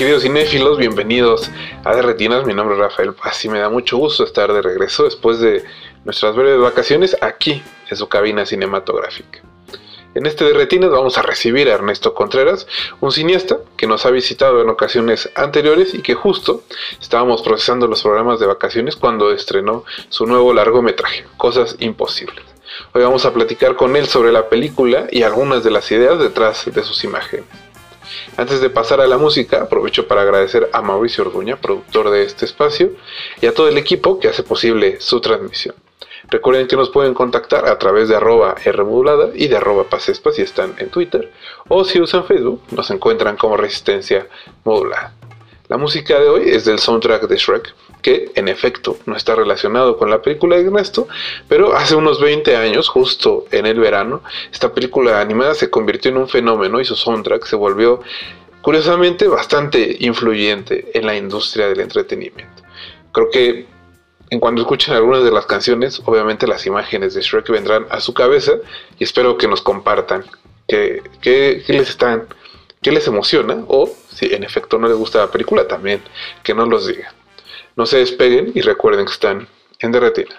Queridos 0.00 0.22
cinéfilos, 0.22 0.78
bienvenidos 0.78 1.50
a 1.84 1.94
De 1.94 2.00
Retinas. 2.00 2.46
Mi 2.46 2.54
nombre 2.54 2.74
es 2.74 2.80
Rafael 2.80 3.12
Paz 3.12 3.44
y 3.44 3.50
me 3.50 3.58
da 3.58 3.68
mucho 3.68 3.98
gusto 3.98 4.24
estar 4.24 4.50
de 4.50 4.62
regreso 4.62 5.04
después 5.04 5.40
de 5.40 5.62
nuestras 6.06 6.34
breves 6.34 6.58
vacaciones 6.58 7.18
aquí 7.20 7.62
en 7.90 7.96
su 7.98 8.08
cabina 8.08 8.46
cinematográfica. 8.46 9.42
En 10.14 10.24
este 10.24 10.46
de 10.46 10.54
Retinas 10.54 10.88
vamos 10.88 11.18
a 11.18 11.22
recibir 11.22 11.68
a 11.68 11.74
Ernesto 11.74 12.14
Contreras, 12.14 12.66
un 13.02 13.12
cineasta 13.12 13.58
que 13.76 13.86
nos 13.86 14.06
ha 14.06 14.10
visitado 14.10 14.62
en 14.62 14.70
ocasiones 14.70 15.28
anteriores 15.34 15.92
y 15.92 16.00
que 16.00 16.14
justo 16.14 16.62
estábamos 16.98 17.42
procesando 17.42 17.86
los 17.86 18.00
programas 18.00 18.40
de 18.40 18.46
vacaciones 18.46 18.96
cuando 18.96 19.30
estrenó 19.32 19.84
su 20.08 20.24
nuevo 20.24 20.54
largometraje, 20.54 21.26
Cosas 21.36 21.76
Imposibles. 21.78 22.46
Hoy 22.94 23.02
vamos 23.02 23.26
a 23.26 23.34
platicar 23.34 23.76
con 23.76 23.94
él 23.96 24.06
sobre 24.06 24.32
la 24.32 24.48
película 24.48 25.08
y 25.10 25.24
algunas 25.24 25.62
de 25.62 25.72
las 25.72 25.92
ideas 25.92 26.18
detrás 26.18 26.64
de 26.72 26.82
sus 26.84 27.04
imágenes. 27.04 27.44
Antes 28.36 28.60
de 28.60 28.70
pasar 28.70 29.00
a 29.00 29.06
la 29.06 29.18
música, 29.18 29.62
aprovecho 29.62 30.06
para 30.06 30.22
agradecer 30.22 30.68
a 30.72 30.82
Mauricio 30.82 31.24
Orduña, 31.24 31.56
productor 31.56 32.10
de 32.10 32.24
este 32.24 32.44
espacio, 32.44 32.92
y 33.40 33.46
a 33.46 33.54
todo 33.54 33.68
el 33.68 33.78
equipo 33.78 34.18
que 34.18 34.28
hace 34.28 34.42
posible 34.42 35.00
su 35.00 35.20
transmisión. 35.20 35.74
Recuerden 36.28 36.68
que 36.68 36.76
nos 36.76 36.90
pueden 36.90 37.14
contactar 37.14 37.66
a 37.66 37.78
través 37.78 38.08
de 38.08 38.16
arroba 38.16 38.54
Rmodulada 38.64 39.30
y 39.34 39.48
de 39.48 39.56
arroba 39.56 39.84
Pasespa 39.84 40.30
si 40.32 40.42
están 40.42 40.74
en 40.78 40.90
Twitter, 40.90 41.32
o 41.68 41.84
si 41.84 42.00
usan 42.00 42.24
Facebook, 42.24 42.62
nos 42.70 42.90
encuentran 42.90 43.36
como 43.36 43.56
Resistencia 43.56 44.26
Modulada. 44.64 45.14
La 45.70 45.76
música 45.76 46.18
de 46.18 46.28
hoy 46.28 46.48
es 46.48 46.64
del 46.64 46.80
soundtrack 46.80 47.28
de 47.28 47.36
Shrek, 47.36 47.72
que 48.02 48.32
en 48.34 48.48
efecto 48.48 48.96
no 49.06 49.14
está 49.14 49.36
relacionado 49.36 49.96
con 49.96 50.10
la 50.10 50.20
película 50.20 50.56
de 50.56 50.64
Ernesto, 50.64 51.06
pero 51.46 51.76
hace 51.76 51.94
unos 51.94 52.20
20 52.20 52.56
años, 52.56 52.88
justo 52.88 53.44
en 53.52 53.66
el 53.66 53.78
verano, 53.78 54.20
esta 54.52 54.74
película 54.74 55.20
animada 55.20 55.54
se 55.54 55.70
convirtió 55.70 56.10
en 56.10 56.16
un 56.16 56.28
fenómeno 56.28 56.80
y 56.80 56.84
su 56.84 56.96
soundtrack 56.96 57.46
se 57.46 57.54
volvió 57.54 58.00
curiosamente 58.62 59.28
bastante 59.28 59.96
influyente 60.00 60.90
en 60.92 61.06
la 61.06 61.16
industria 61.16 61.68
del 61.68 61.78
entretenimiento. 61.78 62.64
Creo 63.12 63.30
que 63.30 63.66
en 64.30 64.40
cuanto 64.40 64.62
escuchen 64.62 64.94
algunas 64.94 65.22
de 65.22 65.30
las 65.30 65.46
canciones, 65.46 66.02
obviamente 66.04 66.48
las 66.48 66.66
imágenes 66.66 67.14
de 67.14 67.22
Shrek 67.22 67.48
vendrán 67.48 67.86
a 67.90 68.00
su 68.00 68.12
cabeza 68.12 68.54
y 68.98 69.04
espero 69.04 69.38
que 69.38 69.46
nos 69.46 69.60
compartan 69.60 70.24
qué, 70.66 71.00
les 71.68 71.90
están, 71.90 72.26
qué 72.82 72.90
les 72.90 73.06
emociona 73.06 73.62
o 73.68 73.88
si 74.14 74.34
en 74.34 74.44
efecto 74.44 74.78
no 74.78 74.88
les 74.88 74.96
gusta 74.96 75.18
la 75.18 75.30
película 75.30 75.66
también 75.66 76.02
que 76.42 76.54
nos 76.54 76.68
los 76.68 76.86
digan. 76.86 77.12
No 77.76 77.86
se 77.86 77.98
despeguen 77.98 78.52
y 78.54 78.60
recuerden 78.60 79.06
que 79.06 79.12
están 79.12 79.48
en 79.78 79.92
Derretina. 79.92 80.34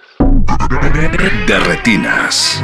De 1.47 1.59
retinas. 1.59 2.61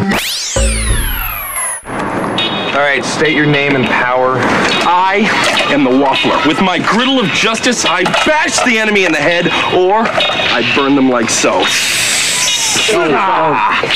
All 2.78 2.84
right, 2.84 3.04
state 3.04 3.34
your 3.34 3.48
name 3.48 3.76
and 3.76 3.86
power. 3.86 4.38
I 4.86 5.28
am 5.72 5.84
the 5.84 5.90
Waffler. 5.90 6.46
With 6.48 6.62
my 6.62 6.78
griddle 6.78 7.20
of 7.20 7.26
justice, 7.28 7.86
I 7.86 8.04
bash 8.24 8.60
the 8.66 8.78
enemy 8.78 9.06
in 9.06 9.12
the 9.12 9.18
head, 9.18 9.48
or 9.74 10.06
I 10.06 10.62
burn 10.76 10.96
them 10.96 11.10
like 11.10 11.30
so. 11.30 11.64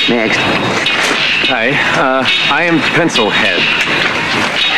Next. 0.09 1.00
Hi, 1.53 1.67
uh, 1.99 2.23
I 2.49 2.63
am 2.63 2.79
Pencilhead. 2.95 3.59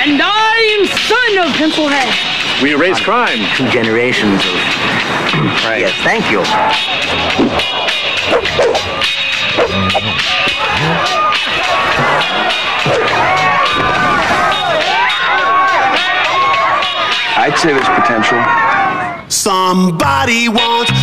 And 0.09 0.19
I 0.19 0.57
am 0.73 0.87
son 0.89 1.45
of 1.45 1.53
Pencilhead. 1.53 2.63
We 2.63 2.73
erase 2.73 2.99
crime. 2.99 3.37
two 3.55 3.69
generations 3.69 4.41
of. 4.41 4.55
Right. 5.69 5.81
Yes, 5.81 5.93
thank 6.01 6.31
you. 6.31 6.41
I'd 17.37 17.53
say 17.55 17.73
there's 17.73 17.87
potential. 17.89 18.41
Somebody 19.29 20.49
once 20.49 21.02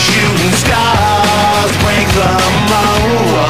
Shooting 0.00 0.54
stars 0.56 1.72
break 1.84 2.08
the 2.16 2.30
mold. 2.70 3.49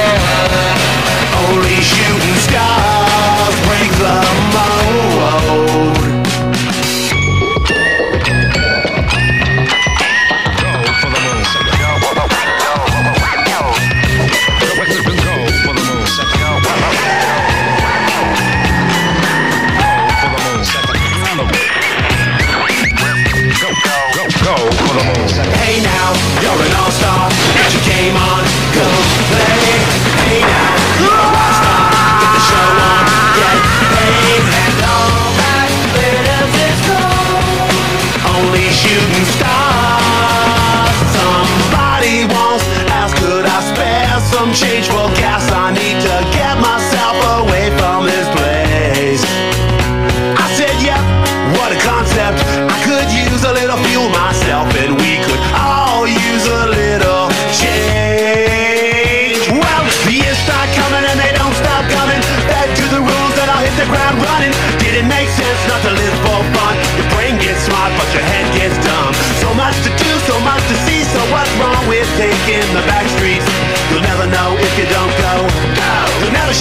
Shooting 1.81 2.35
stars 2.35 3.59
break 3.65 3.91
the 3.97 4.13
mold. 4.53 5.10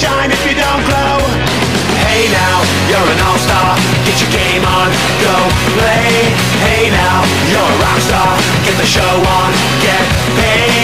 Shine 0.00 0.32
if 0.32 0.41
you 0.49 0.56
don't 0.56 0.82
glow. 0.88 1.20
Hey 2.08 2.25
now, 2.32 2.64
you're 2.88 3.05
an 3.05 3.20
all-star. 3.20 3.76
Get 4.08 4.17
your 4.17 4.32
game 4.32 4.64
on, 4.64 4.88
go 5.20 5.37
play. 5.76 6.32
Hey 6.64 6.88
now, 6.88 7.20
you're 7.52 7.61
a 7.61 7.76
rock 7.85 8.00
star. 8.08 8.32
Get 8.64 8.81
the 8.81 8.88
show 8.88 9.14
on, 9.20 9.50
get 9.85 10.05
paid, 10.41 10.80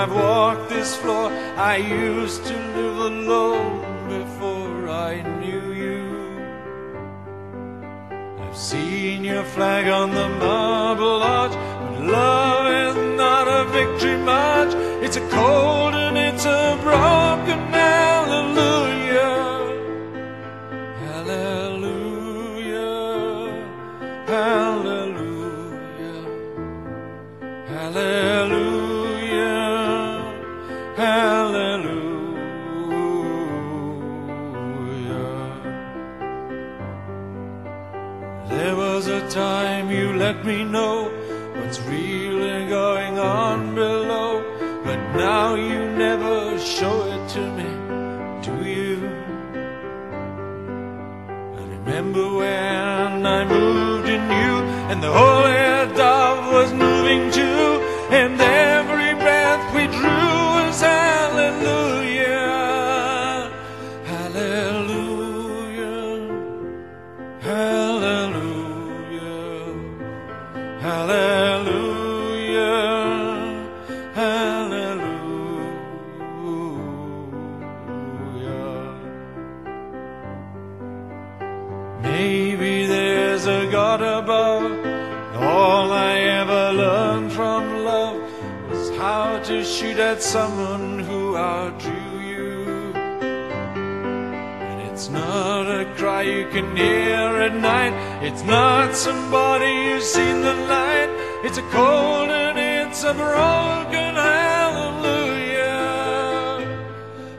I've 0.00 0.14
walked 0.14 0.70
this 0.70 0.96
floor. 0.96 1.30
I 1.58 1.76
used 1.76 2.46
to 2.46 2.54
live 2.54 2.98
alone 3.12 4.08
before 4.08 4.88
I 4.88 5.20
knew 5.40 5.72
you. 5.74 6.06
I've 8.40 8.56
seen 8.56 9.24
your 9.24 9.44
flag 9.44 9.88
on 9.88 10.14
the 10.14 10.26
marble 10.46 11.22
arch, 11.22 11.52
but 11.52 12.00
love 12.00 12.66
is 12.86 12.96
not 13.18 13.46
a 13.46 13.64
victory 13.76 14.16
march. 14.16 14.72
It's 15.04 15.18
a 15.18 15.28
cold 15.28 15.94
and 15.94 16.16
it's 16.16 16.46
a 16.46 16.78
broken 16.82 17.29
let 40.40 40.46
me 40.46 40.64
know 40.64 41.10
what's 41.56 41.78
really 41.80 42.66
going 42.66 43.18
on 43.18 43.74
below, 43.74 44.42
but 44.82 44.96
now 45.14 45.54
you 45.54 45.80
never 45.98 46.58
show 46.58 47.02
it 47.12 47.28
to 47.28 47.40
me, 47.58 47.70
do 48.40 48.54
you? 48.66 48.96
I 51.58 51.62
remember 51.76 52.36
when 52.36 53.26
I 53.26 53.44
moved 53.44 54.08
in 54.08 54.22
you, 54.22 54.52
and 54.90 55.02
the 55.02 55.12
whole 55.12 55.40
dove 55.40 55.89
learned 87.20 87.32
from 87.32 87.84
love 87.84 88.20
was 88.70 88.90
how 88.96 89.38
to 89.40 89.64
shoot 89.64 89.98
at 89.98 90.22
someone 90.22 91.00
who 91.00 91.36
outdrew 91.36 92.20
you. 92.20 92.92
And 92.94 94.80
it's 94.90 95.08
not 95.10 95.66
a 95.66 95.84
cry 95.96 96.22
you 96.22 96.48
can 96.48 96.76
hear 96.76 97.42
at 97.46 97.54
night. 97.54 97.92
It's 98.22 98.42
not 98.44 98.94
somebody 98.94 99.90
who's 99.90 100.04
seen 100.04 100.42
the 100.42 100.54
light. 100.54 101.10
It's 101.44 101.58
a 101.58 101.62
cold 101.70 102.30
and 102.30 102.58
it's 102.58 103.02
a 103.04 103.12
broken 103.14 104.14
hallelujah. 104.14 105.60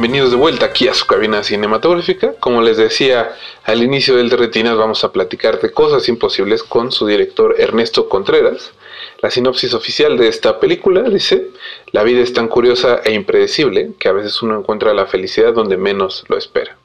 Bienvenidos 0.00 0.30
de 0.30 0.38
vuelta 0.38 0.64
aquí 0.64 0.88
a 0.88 0.94
su 0.94 1.06
cabina 1.06 1.42
cinematográfica. 1.42 2.32
Como 2.40 2.62
les 2.62 2.78
decía 2.78 3.36
al 3.64 3.82
inicio 3.82 4.16
del 4.16 4.30
de 4.30 4.38
Retinas, 4.38 4.78
vamos 4.78 5.04
a 5.04 5.12
platicar 5.12 5.60
de 5.60 5.72
cosas 5.72 6.08
imposibles 6.08 6.62
con 6.62 6.90
su 6.90 7.06
director 7.06 7.54
Ernesto 7.58 8.08
Contreras. 8.08 8.72
La 9.20 9.30
sinopsis 9.30 9.74
oficial 9.74 10.16
de 10.16 10.28
esta 10.28 10.58
película 10.58 11.02
dice, 11.02 11.48
la 11.92 12.02
vida 12.02 12.22
es 12.22 12.32
tan 12.32 12.48
curiosa 12.48 13.02
e 13.04 13.12
impredecible 13.12 13.90
que 13.98 14.08
a 14.08 14.12
veces 14.12 14.40
uno 14.40 14.58
encuentra 14.58 14.94
la 14.94 15.04
felicidad 15.04 15.52
donde 15.52 15.76
menos 15.76 16.24
lo 16.28 16.38
espera. 16.38 16.78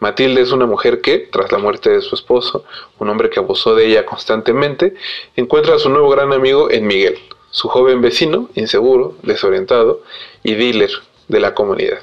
Matilde 0.00 0.40
es 0.40 0.50
una 0.50 0.64
mujer 0.64 1.02
que, 1.02 1.18
tras 1.18 1.52
la 1.52 1.58
muerte 1.58 1.90
de 1.90 2.00
su 2.00 2.14
esposo, 2.14 2.64
un 2.98 3.10
hombre 3.10 3.28
que 3.28 3.38
abusó 3.38 3.74
de 3.74 3.84
ella 3.84 4.06
constantemente, 4.06 4.94
encuentra 5.36 5.74
a 5.74 5.78
su 5.78 5.90
nuevo 5.90 6.08
gran 6.08 6.32
amigo 6.32 6.70
en 6.70 6.86
Miguel, 6.86 7.18
su 7.50 7.68
joven 7.68 8.00
vecino, 8.00 8.48
inseguro, 8.54 9.14
desorientado 9.22 10.00
y 10.42 10.54
dealer 10.54 10.90
de 11.28 11.38
la 11.38 11.52
comunidad. 11.52 11.98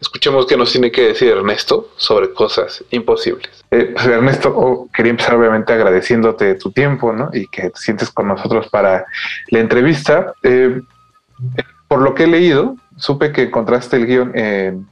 Escuchemos 0.00 0.46
qué 0.46 0.56
nos 0.56 0.72
tiene 0.72 0.90
que 0.90 1.08
decir 1.08 1.28
Ernesto 1.30 1.90
sobre 1.96 2.32
cosas 2.32 2.82
imposibles. 2.90 3.64
Eh, 3.70 3.90
pues, 3.94 4.06
Ernesto, 4.06 4.52
oh, 4.56 4.88
quería 4.92 5.10
empezar 5.10 5.34
obviamente 5.34 5.72
agradeciéndote 5.72 6.54
tu 6.54 6.72
tiempo 6.72 7.12
¿no? 7.12 7.28
y 7.32 7.46
que 7.48 7.70
te 7.70 7.78
sientes 7.78 8.10
con 8.10 8.28
nosotros 8.28 8.68
para 8.70 9.04
la 9.48 9.58
entrevista. 9.58 10.32
Eh, 10.42 10.80
por 11.86 12.00
lo 12.00 12.14
que 12.14 12.24
he 12.24 12.26
leído, 12.28 12.76
supe 12.96 13.32
que 13.32 13.42
encontraste 13.42 13.96
el 13.96 14.06
guion 14.06 14.32
en, 14.36 14.86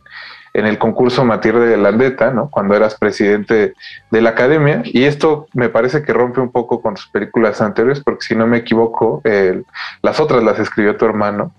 el 0.52 0.78
concurso 0.78 1.24
Matilde 1.24 1.66
de 1.68 1.76
Landeta, 1.76 2.30
¿no? 2.32 2.50
cuando 2.50 2.74
eras 2.74 2.96
presidente 2.96 3.74
de 4.10 4.20
la 4.20 4.30
academia, 4.30 4.82
y 4.84 5.04
esto 5.04 5.46
me 5.54 5.68
parece 5.68 6.02
que 6.02 6.12
rompe 6.12 6.40
un 6.40 6.50
poco 6.50 6.82
con 6.82 6.94
tus 6.94 7.06
películas 7.08 7.60
anteriores, 7.60 8.00
porque 8.04 8.22
si 8.26 8.34
no 8.34 8.46
me 8.46 8.58
equivoco, 8.58 9.20
el- 9.24 9.64
las 10.02 10.18
otras 10.18 10.42
las 10.42 10.58
escribió 10.58 10.96
tu 10.96 11.04
hermano, 11.04 11.52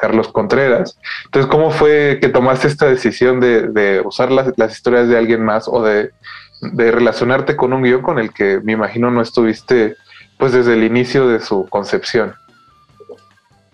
Carlos 0.00 0.28
Contreras. 0.28 0.98
Entonces, 1.26 1.50
¿cómo 1.50 1.70
fue 1.70 2.18
que 2.20 2.28
tomaste 2.28 2.68
esta 2.68 2.86
decisión 2.86 3.40
de, 3.40 4.00
usar 4.04 4.30
las, 4.30 4.72
historias 4.72 5.08
de 5.08 5.18
alguien 5.18 5.44
más 5.44 5.68
o 5.68 5.82
de, 5.82 6.10
de 6.60 6.90
relacionarte 6.90 7.56
con 7.56 7.72
un 7.72 7.82
guion 7.82 8.02
con 8.02 8.18
el 8.18 8.32
que 8.32 8.60
me 8.62 8.72
imagino 8.72 9.10
no 9.10 9.20
estuviste 9.20 9.96
pues 10.38 10.52
desde 10.52 10.72
el 10.74 10.84
inicio 10.84 11.28
de 11.28 11.40
su 11.40 11.66
concepción? 11.68 12.34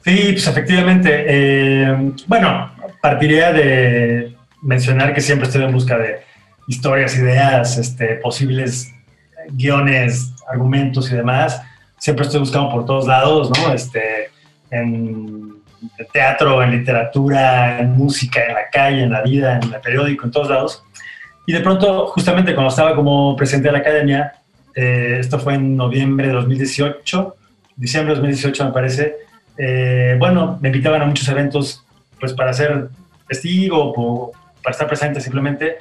Sí, 0.05 0.33
pues 0.33 0.47
efectivamente. 0.47 1.25
eh, 1.27 2.13
bueno, 2.27 2.73
partiría 3.01 3.53
de 3.53 4.37
mencionar 4.63 5.15
que 5.15 5.21
siempre 5.21 5.47
estoy 5.47 5.65
en 5.65 5.73
busca 5.73 5.97
de 5.97 6.21
historias, 6.67 7.17
ideas, 7.17 7.79
este, 7.79 8.17
posibles 8.17 8.93
guiones, 9.51 10.33
argumentos 10.49 11.11
y 11.11 11.15
demás. 11.15 11.63
Siempre 11.99 12.25
estoy 12.25 12.41
buscando 12.41 12.71
por 12.71 12.85
todos 12.85 13.07
lados, 13.07 13.51
¿no? 13.51 13.73
Este, 13.73 14.31
en 14.71 15.46
teatro, 16.13 16.63
en 16.63 16.71
literatura, 16.71 17.79
en 17.79 17.93
música, 17.93 18.45
en 18.47 18.55
la 18.55 18.69
calle, 18.71 19.03
en 19.03 19.11
la 19.11 19.23
vida, 19.23 19.59
en 19.63 19.73
el 19.73 19.81
periódico, 19.81 20.25
en 20.25 20.31
todos 20.31 20.49
lados. 20.49 20.83
Y 21.47 21.53
de 21.53 21.61
pronto, 21.61 22.07
justamente 22.09 22.55
cuando 22.55 22.71
estaba 22.71 22.95
como 22.95 23.37
presidente 23.37 23.69
de 23.69 23.73
la 23.73 23.79
academia, 23.79 24.33
eh, 24.75 25.19
esto 25.21 25.39
fue 25.39 25.55
en 25.55 25.77
noviembre 25.77 26.29
de 26.29 26.35
2018, 26.35 27.37
diciembre 27.77 28.15
de 28.15 28.21
2018 28.21 28.65
me 28.65 28.73
parece, 28.73 29.17
eh, 29.57 30.17
bueno, 30.19 30.59
me 30.61 30.69
invitaban 30.69 31.03
a 31.03 31.07
muchos 31.07 31.29
eventos 31.29 31.85
pues 32.19 32.33
para 32.33 32.53
ser 32.53 32.89
testigo 33.29 33.93
o 33.97 34.33
para 34.63 34.73
estar 34.73 34.89
presente 34.89 35.21
simplemente. 35.21 35.79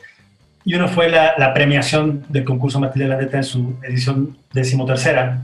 Y 0.64 0.76
uno 0.76 0.88
fue 0.88 1.10
la, 1.10 1.34
la 1.38 1.54
premiación 1.54 2.26
del 2.30 2.44
concurso 2.44 2.80
Matilde 2.80 3.08
Landeta 3.08 3.38
en 3.38 3.44
su 3.44 3.76
edición 3.84 4.38
decimotercera. 4.52 5.42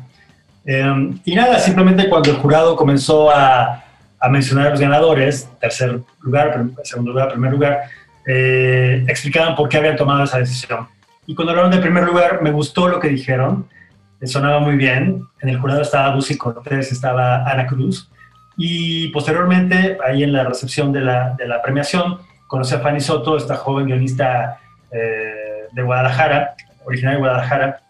Eh, 0.66 1.12
y 1.26 1.36
nada, 1.36 1.60
simplemente 1.60 2.08
cuando 2.10 2.32
el 2.32 2.38
jurado 2.38 2.76
comenzó 2.76 3.32
a, 3.32 3.84
a 4.22 4.30
mencionar 4.30 4.68
a 4.68 4.70
los 4.70 4.80
ganadores, 4.80 5.50
tercer 5.60 6.00
lugar, 6.22 6.64
segundo 6.84 7.12
lugar, 7.12 7.30
primer 7.30 7.52
lugar, 7.52 7.82
eh, 8.28 9.04
explicaban 9.08 9.56
por 9.56 9.68
qué 9.68 9.78
habían 9.78 9.98
tomado 9.98 10.24
esa 10.24 10.38
decisión. 10.38 10.88
Y 11.26 11.34
cuando 11.34 11.52
hablaron 11.52 11.72
del 11.72 11.82
primer 11.82 12.04
lugar, 12.04 12.42
me 12.42 12.52
gustó 12.52 12.88
lo 12.88 13.00
que 13.00 13.10
dijeron, 13.10 13.68
eh, 14.22 14.28
sonaba 14.28 14.60
muy 14.60 14.76
bien. 14.76 15.24
En 15.42 15.50
el 15.50 15.60
jurado 15.60 15.82
estaba 15.82 16.14
Lucy 16.14 16.38
Cortés, 16.38 16.92
estaba 16.92 17.44
Ana 17.50 17.66
Cruz. 17.66 18.10
Y 18.58 19.08
posteriormente, 19.08 19.98
ahí 20.06 20.24
en 20.24 20.34
la 20.34 20.44
recepción 20.44 20.92
de 20.92 21.02
la, 21.02 21.32
de 21.32 21.48
la 21.48 21.62
premiación, 21.62 22.20
conocí 22.46 22.76
a 22.76 22.80
Fanny 22.80 23.00
Soto, 23.00 23.38
esta 23.38 23.56
joven 23.56 23.88
guionista 23.88 24.60
eh, 24.92 25.68
de 25.72 25.82
Guadalajara, 25.82 26.54
originaria 26.86 27.16
de 27.16 27.22
Guadalajara. 27.22 27.82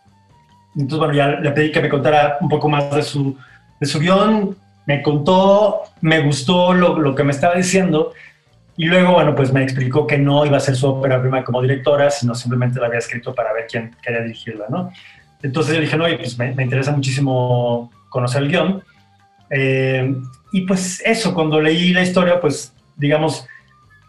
Entonces, 0.75 0.99
bueno, 0.99 1.13
ya 1.13 1.27
le 1.27 1.51
pedí 1.51 1.71
que 1.71 1.81
me 1.81 1.89
contara 1.89 2.37
un 2.39 2.47
poco 2.47 2.69
más 2.69 2.89
de 2.95 3.03
su, 3.03 3.37
de 3.81 3.85
su 3.85 3.99
guion. 3.99 4.55
Me 4.91 5.01
contó, 5.01 5.83
me 6.01 6.19
gustó 6.19 6.73
lo, 6.73 6.99
lo 6.99 7.15
que 7.15 7.23
me 7.23 7.31
estaba 7.31 7.55
diciendo. 7.55 8.11
Y 8.75 8.85
luego, 8.85 9.13
bueno, 9.13 9.33
pues 9.35 9.53
me 9.53 9.63
explicó 9.63 10.05
que 10.05 10.17
no 10.17 10.45
iba 10.45 10.57
a 10.57 10.59
ser 10.59 10.75
su 10.75 10.85
ópera 10.87 11.21
prima 11.21 11.45
como 11.45 11.61
directora, 11.61 12.09
sino 12.09 12.35
simplemente 12.35 12.77
la 12.77 12.87
había 12.87 12.99
escrito 12.99 13.33
para 13.33 13.53
ver 13.53 13.67
quién 13.71 13.95
quería 14.03 14.21
dirigirla, 14.21 14.65
¿no? 14.69 14.91
Entonces 15.41 15.75
yo 15.75 15.81
dije, 15.81 15.95
no, 15.95 16.05
pues 16.17 16.37
me, 16.37 16.53
me 16.55 16.63
interesa 16.63 16.91
muchísimo 16.91 17.89
conocer 18.09 18.41
el 18.43 18.49
guion. 18.49 18.83
Eh, 19.49 20.13
y 20.51 20.61
pues 20.67 21.01
eso, 21.05 21.33
cuando 21.33 21.61
leí 21.61 21.93
la 21.93 22.01
historia, 22.01 22.41
pues 22.41 22.73
digamos, 22.97 23.47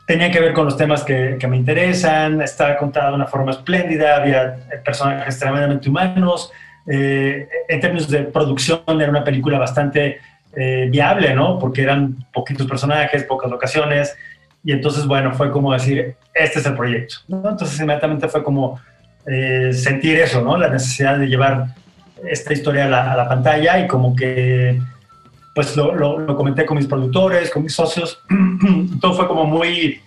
tenía 0.06 0.32
que 0.32 0.40
ver 0.40 0.52
con 0.52 0.64
los 0.64 0.76
temas 0.76 1.04
que, 1.04 1.36
que 1.38 1.46
me 1.46 1.56
interesan, 1.56 2.42
estaba 2.42 2.76
contada 2.76 3.10
de 3.10 3.14
una 3.14 3.26
forma 3.26 3.52
espléndida, 3.52 4.16
había 4.16 4.56
personajes 4.84 5.38
tremendamente 5.38 5.88
humanos. 5.88 6.50
eh, 6.86 7.48
en 7.68 7.80
términos 7.80 8.08
de 8.08 8.24
producción, 8.24 8.82
era 9.00 9.10
una 9.10 9.22
película 9.22 9.56
bastante 9.58 10.18
eh, 10.54 10.88
viable, 10.90 11.34
¿no? 11.34 11.58
Porque 11.58 11.82
eran 11.82 12.26
poquitos 12.32 12.66
personajes, 12.66 13.24
pocas 13.24 13.50
locaciones. 13.50 14.14
Y 14.64 14.72
entonces, 14.72 15.06
bueno, 15.06 15.32
fue 15.32 15.50
como 15.50 15.72
decir, 15.72 16.14
este 16.34 16.58
es 16.58 16.66
el 16.66 16.74
proyecto. 16.74 17.16
Entonces, 17.28 17.78
inmediatamente 17.80 18.28
fue 18.28 18.42
como 18.42 18.80
eh, 19.26 19.72
sentir 19.72 20.18
eso, 20.18 20.42
¿no? 20.42 20.56
La 20.56 20.68
necesidad 20.68 21.18
de 21.18 21.26
llevar 21.26 21.68
esta 22.28 22.52
historia 22.52 22.86
a 22.86 23.16
la, 23.16 23.28
pantalla 23.28 23.78
y 23.80 23.88
como 23.88 24.14
que, 24.14 24.80
pues 25.54 25.76
lo, 25.76 26.36
comenté 26.36 26.64
con 26.64 26.76
mis 26.76 26.86
productores, 26.86 27.50
con 27.50 27.64
mis 27.64 27.74
socios. 27.74 28.20
Todo 29.00 29.14
fue 29.14 29.26
como 29.26 29.44
muy, 29.44 30.00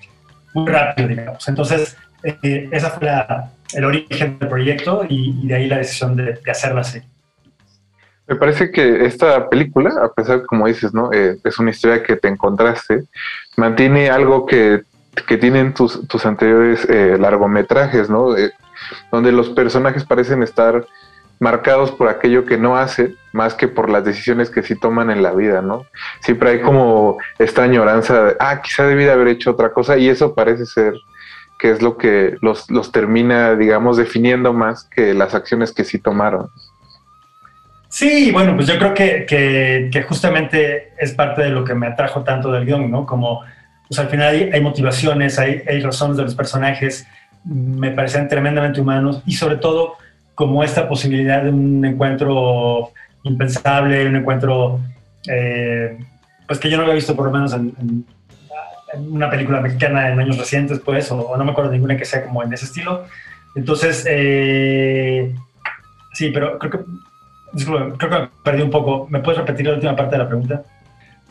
muy 0.53 0.71
rápido, 0.71 1.07
digamos. 1.09 1.47
Entonces, 1.47 1.97
eh, 2.23 2.69
esa 2.71 2.91
fue 2.91 3.07
la- 3.07 3.51
el 3.73 3.83
origen 3.83 4.37
del 4.39 4.47
proyecto 4.47 5.05
y, 5.09 5.37
y 5.43 5.47
de 5.47 5.55
ahí 5.55 5.67
la 5.67 5.77
decisión 5.77 6.15
de, 6.15 6.33
de 6.33 6.51
hacerla 6.51 6.81
así. 6.81 7.01
Me 8.27 8.35
parece 8.35 8.71
que 8.71 9.05
esta 9.05 9.49
película, 9.49 9.91
a 10.03 10.11
pesar, 10.11 10.45
como 10.45 10.67
dices, 10.67 10.93
¿no? 10.93 11.11
Eh, 11.13 11.37
es 11.43 11.59
una 11.59 11.69
historia 11.69 12.01
que 12.01 12.15
te 12.15 12.27
encontraste, 12.27 13.03
mantiene 13.55 14.09
algo 14.09 14.45
que, 14.45 14.83
que 15.27 15.37
tienen 15.37 15.73
tus, 15.73 16.07
tus 16.07 16.25
anteriores 16.25 16.87
eh, 16.89 17.17
largometrajes, 17.19 18.09
¿no? 18.09 18.35
Eh, 18.35 18.51
donde 19.11 19.31
los 19.31 19.49
personajes 19.49 20.03
parecen 20.05 20.41
estar 20.41 20.85
marcados 21.39 21.91
por 21.91 22.07
aquello 22.07 22.45
que 22.45 22.57
no 22.57 22.77
hacen, 22.77 23.15
más 23.33 23.53
que 23.53 23.67
por 23.67 23.89
las 23.89 24.05
decisiones 24.05 24.49
que 24.49 24.63
sí 24.63 24.75
toman 24.75 25.11
en 25.11 25.21
la 25.21 25.33
vida, 25.33 25.61
¿no? 25.61 25.85
Siempre 26.21 26.51
hay 26.51 26.61
como 26.61 27.17
esta 27.37 27.63
añoranza 27.63 28.23
de, 28.23 28.35
ah, 28.39 28.61
quizá 28.61 28.87
debí 28.87 29.03
de 29.03 29.11
haber 29.11 29.27
hecho 29.27 29.51
otra 29.51 29.71
cosa, 29.71 29.97
y 29.97 30.09
eso 30.09 30.33
parece 30.33 30.65
ser 30.65 30.95
que 31.59 31.71
es 31.71 31.81
lo 31.81 31.97
que 31.97 32.37
los, 32.41 32.69
los 32.69 32.91
termina, 32.91 33.55
digamos, 33.55 33.97
definiendo 33.97 34.53
más 34.53 34.85
que 34.85 35.13
las 35.13 35.35
acciones 35.35 35.71
que 35.71 35.83
sí 35.83 35.99
tomaron. 35.99 36.49
Sí, 37.95 38.29
bueno, 38.29 38.55
pues 38.55 38.67
yo 38.67 38.77
creo 38.77 38.93
que, 38.93 39.25
que, 39.25 40.03
justamente 40.03 40.91
es 40.97 41.13
parte 41.13 41.43
de 41.43 41.49
lo 41.49 41.63
que 41.63 41.73
me 41.73 41.87
atrajo 41.87 42.25
tanto 42.25 42.51
del 42.51 42.65
guion, 42.65 42.91
¿no? 42.91 43.05
Como, 43.05 43.39
pues 43.87 43.97
al 43.97 44.09
final 44.09 44.49
hay, 44.51 44.59
motivaciones, 44.59 45.39
hay, 45.39 45.79
razones 45.79 46.17
de 46.17 46.23
los 46.23 46.35
personajes, 46.35 47.07
me 47.45 47.91
parecen 47.91 48.27
tremendamente 48.27 48.81
humanos 48.81 49.21
y 49.25 49.31
sobre 49.31 49.55
todo 49.55 49.93
como 50.35 50.61
esta 50.61 50.89
posibilidad 50.89 51.43
de 51.43 51.51
un 51.51 51.85
encuentro 51.85 52.91
impensable, 53.23 54.05
un 54.05 54.17
encuentro, 54.17 54.81
eh, 55.29 55.97
pues 56.47 56.59
que 56.59 56.69
yo 56.69 56.75
no 56.75 56.83
había 56.83 56.95
visto 56.95 57.15
por 57.15 57.27
lo 57.27 57.31
menos 57.31 57.53
en, 57.53 58.05
una 59.07 59.29
película 59.29 59.61
mexicana 59.61 60.09
en 60.09 60.19
años 60.19 60.37
recientes, 60.37 60.81
pues, 60.81 61.09
o, 61.13 61.29
o 61.29 61.37
no 61.37 61.45
me 61.45 61.51
acuerdo 61.51 61.71
de 61.71 61.77
ninguna 61.77 61.95
que 61.95 62.03
sea 62.03 62.25
como 62.25 62.43
en 62.43 62.51
ese 62.51 62.65
estilo. 62.65 63.05
Entonces, 63.55 64.05
eh, 64.05 65.33
sí, 66.11 66.31
pero 66.31 66.59
creo 66.59 66.71
que 66.71 66.79
Disculpe, 67.55 67.97
creo 67.97 68.11
que 68.11 68.19
me 68.19 68.29
perdí 68.43 68.61
un 68.63 68.69
poco. 68.69 69.07
¿Me 69.09 69.19
puedes 69.21 69.39
repetir 69.39 69.65
la 69.67 69.75
última 69.75 69.95
parte 69.95 70.17
de 70.17 70.23
la 70.23 70.27
pregunta? 70.27 70.63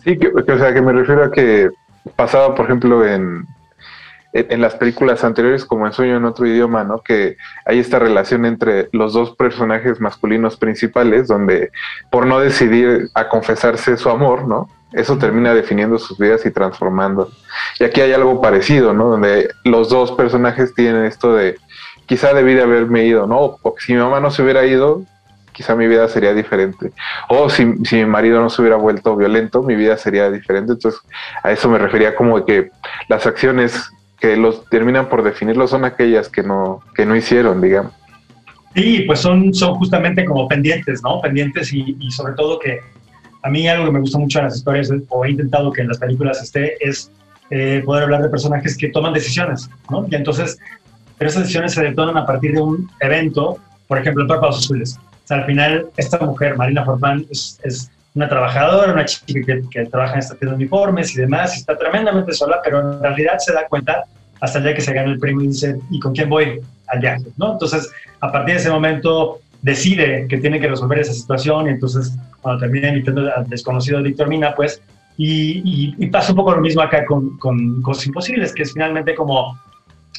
Sí, 0.02 0.18
que, 0.18 0.32
que, 0.32 0.52
o 0.52 0.58
sea, 0.58 0.72
que 0.72 0.80
me 0.80 0.92
refiero 0.92 1.22
a 1.22 1.30
que 1.30 1.70
pasaba, 2.16 2.54
por 2.54 2.64
ejemplo, 2.64 3.06
en, 3.06 3.46
en, 4.32 4.46
en 4.48 4.60
las 4.62 4.74
películas 4.74 5.22
anteriores, 5.22 5.66
como 5.66 5.86
en 5.86 5.92
Sueño 5.92 6.16
en 6.16 6.24
otro 6.24 6.46
idioma, 6.46 6.82
¿no? 6.82 7.02
Que 7.02 7.36
hay 7.66 7.78
esta 7.78 7.98
relación 7.98 8.46
entre 8.46 8.88
los 8.92 9.12
dos 9.12 9.36
personajes 9.36 10.00
masculinos 10.00 10.56
principales, 10.56 11.28
donde 11.28 11.70
por 12.10 12.26
no 12.26 12.40
decidir 12.40 13.10
a 13.14 13.28
confesarse 13.28 13.98
su 13.98 14.08
amor, 14.08 14.48
¿no? 14.48 14.70
Eso 14.94 15.18
termina 15.18 15.52
definiendo 15.52 15.98
sus 15.98 16.16
vidas 16.16 16.46
y 16.46 16.50
transformando. 16.50 17.30
Y 17.78 17.84
aquí 17.84 18.00
hay 18.00 18.14
algo 18.14 18.40
parecido, 18.40 18.94
¿no? 18.94 19.08
Donde 19.08 19.50
los 19.64 19.90
dos 19.90 20.12
personajes 20.12 20.74
tienen 20.74 21.04
esto 21.04 21.34
de, 21.34 21.58
quizá 22.06 22.32
debí 22.32 22.54
de 22.54 22.62
haberme 22.62 23.04
ido, 23.04 23.26
¿no? 23.26 23.58
O 23.60 23.74
si 23.78 23.92
mi 23.92 23.98
mamá 23.98 24.20
no 24.20 24.30
se 24.30 24.42
hubiera 24.42 24.64
ido, 24.64 25.02
quizá 25.54 25.74
mi 25.74 25.86
vida 25.86 26.06
sería 26.08 26.34
diferente. 26.34 26.92
O 27.28 27.48
si, 27.48 27.64
si, 27.84 27.96
mi 27.96 28.06
marido 28.06 28.40
no 28.40 28.50
se 28.50 28.60
hubiera 28.60 28.76
vuelto 28.76 29.16
violento, 29.16 29.62
mi 29.62 29.76
vida 29.76 29.96
sería 29.96 30.30
diferente. 30.30 30.72
Entonces, 30.72 31.00
a 31.42 31.52
eso 31.52 31.70
me 31.70 31.78
refería 31.78 32.14
como 32.14 32.40
de 32.40 32.44
que 32.44 32.70
las 33.08 33.26
acciones 33.26 33.90
que 34.20 34.36
los 34.36 34.68
terminan 34.68 35.08
por 35.08 35.22
definirlo 35.22 35.68
son 35.68 35.84
aquellas 35.84 36.28
que 36.28 36.42
no, 36.42 36.80
que 36.94 37.06
no 37.06 37.16
hicieron, 37.16 37.60
digamos. 37.60 37.92
Sí, 38.74 39.04
pues 39.06 39.20
son, 39.20 39.54
son 39.54 39.74
justamente 39.76 40.24
como 40.24 40.48
pendientes, 40.48 41.02
¿no? 41.02 41.20
Pendientes 41.20 41.72
y, 41.72 41.96
sobre 42.10 42.34
todo 42.34 42.58
que 42.58 42.80
a 43.42 43.50
mí 43.50 43.68
algo 43.68 43.86
que 43.86 43.92
me 43.92 44.00
gusta 44.00 44.18
mucho 44.18 44.38
en 44.38 44.46
las 44.46 44.56
historias, 44.56 44.90
o 45.08 45.24
he 45.24 45.30
intentado 45.30 45.70
que 45.72 45.82
en 45.82 45.88
las 45.88 45.98
películas 45.98 46.42
esté, 46.42 46.74
es 46.80 47.10
eh, 47.50 47.82
poder 47.84 48.04
hablar 48.04 48.22
de 48.22 48.30
personajes 48.30 48.76
que 48.76 48.88
toman 48.88 49.12
decisiones, 49.12 49.70
¿no? 49.90 50.06
Y 50.10 50.14
entonces, 50.14 50.58
pero 51.18 51.28
esas 51.28 51.42
decisiones 51.42 51.74
se 51.74 51.82
detonan 51.82 52.16
a 52.16 52.26
partir 52.26 52.54
de 52.54 52.62
un 52.62 52.90
evento, 53.00 53.58
por 53.86 53.98
ejemplo, 53.98 54.22
el 54.22 54.28
Párpados 54.28 54.58
Azules. 54.58 54.98
O 55.24 55.26
sea, 55.26 55.38
al 55.38 55.46
final, 55.46 55.86
esta 55.96 56.18
mujer, 56.18 56.56
Marina 56.56 56.84
Forman, 56.84 57.24
es, 57.30 57.58
es 57.64 57.90
una 58.14 58.28
trabajadora, 58.28 58.92
una 58.92 59.04
chica 59.04 59.40
que, 59.44 59.62
que, 59.70 59.86
trabaja 59.86 60.14
en 60.14 60.18
esta 60.20 60.34
tienda 60.34 60.56
de 60.56 60.64
uniformes 60.64 61.14
y 61.16 61.20
demás, 61.20 61.54
y 61.56 61.60
está 61.60 61.76
tremendamente 61.76 62.32
sola, 62.32 62.60
pero 62.62 62.80
en 62.80 63.00
realidad 63.00 63.38
se 63.38 63.52
da 63.52 63.66
cuenta 63.66 64.04
hasta 64.40 64.58
el 64.58 64.64
día 64.64 64.74
que 64.74 64.82
se 64.82 64.92
gana 64.92 65.10
el 65.10 65.18
premio 65.18 65.44
y 65.44 65.48
dice, 65.48 65.76
¿y 65.90 65.98
con 65.98 66.12
quién 66.12 66.28
voy 66.28 66.60
al 66.88 67.00
viaje? 67.00 67.24
¿no? 67.38 67.52
Entonces, 67.52 67.90
a 68.20 68.30
partir 68.30 68.54
de 68.54 68.60
ese 68.60 68.70
momento 68.70 69.40
decide 69.62 70.26
que 70.28 70.36
tiene 70.36 70.60
que 70.60 70.68
resolver 70.68 70.98
esa 70.98 71.14
situación 71.14 71.66
y 71.66 71.70
entonces 71.70 72.14
cuando 72.42 72.60
termina 72.60 72.88
invitando 72.88 73.32
al 73.34 73.48
desconocido 73.48 74.02
Víctor 74.02 74.28
Mina, 74.28 74.54
pues, 74.54 74.82
y, 75.16 75.94
y, 75.96 76.06
pasa 76.08 76.32
un 76.32 76.36
poco 76.36 76.52
lo 76.52 76.60
mismo 76.60 76.82
acá 76.82 77.04
con, 77.06 77.38
con 77.38 77.80
Cosas 77.82 78.06
Imposibles, 78.06 78.52
que 78.52 78.64
es 78.64 78.72
finalmente 78.72 79.14
como 79.14 79.56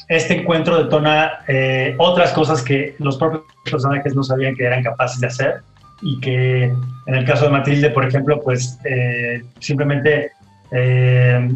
este 0.08 0.40
encuentro 0.40 0.82
detona 0.82 1.40
eh, 1.48 1.94
otras 1.98 2.32
cosas 2.32 2.62
que 2.62 2.94
los 2.98 3.16
propios 3.16 3.42
personajes 3.64 4.14
no 4.14 4.22
sabían 4.22 4.54
que 4.54 4.64
eran 4.64 4.82
capaces 4.82 5.20
de 5.20 5.26
hacer 5.26 5.54
y 6.02 6.20
que 6.20 6.64
en 6.64 7.14
el 7.14 7.24
caso 7.24 7.46
de 7.46 7.50
Matilde, 7.50 7.90
por 7.90 8.04
ejemplo, 8.04 8.40
pues 8.42 8.78
eh, 8.84 9.42
simplemente 9.60 10.32
eh, 10.70 11.48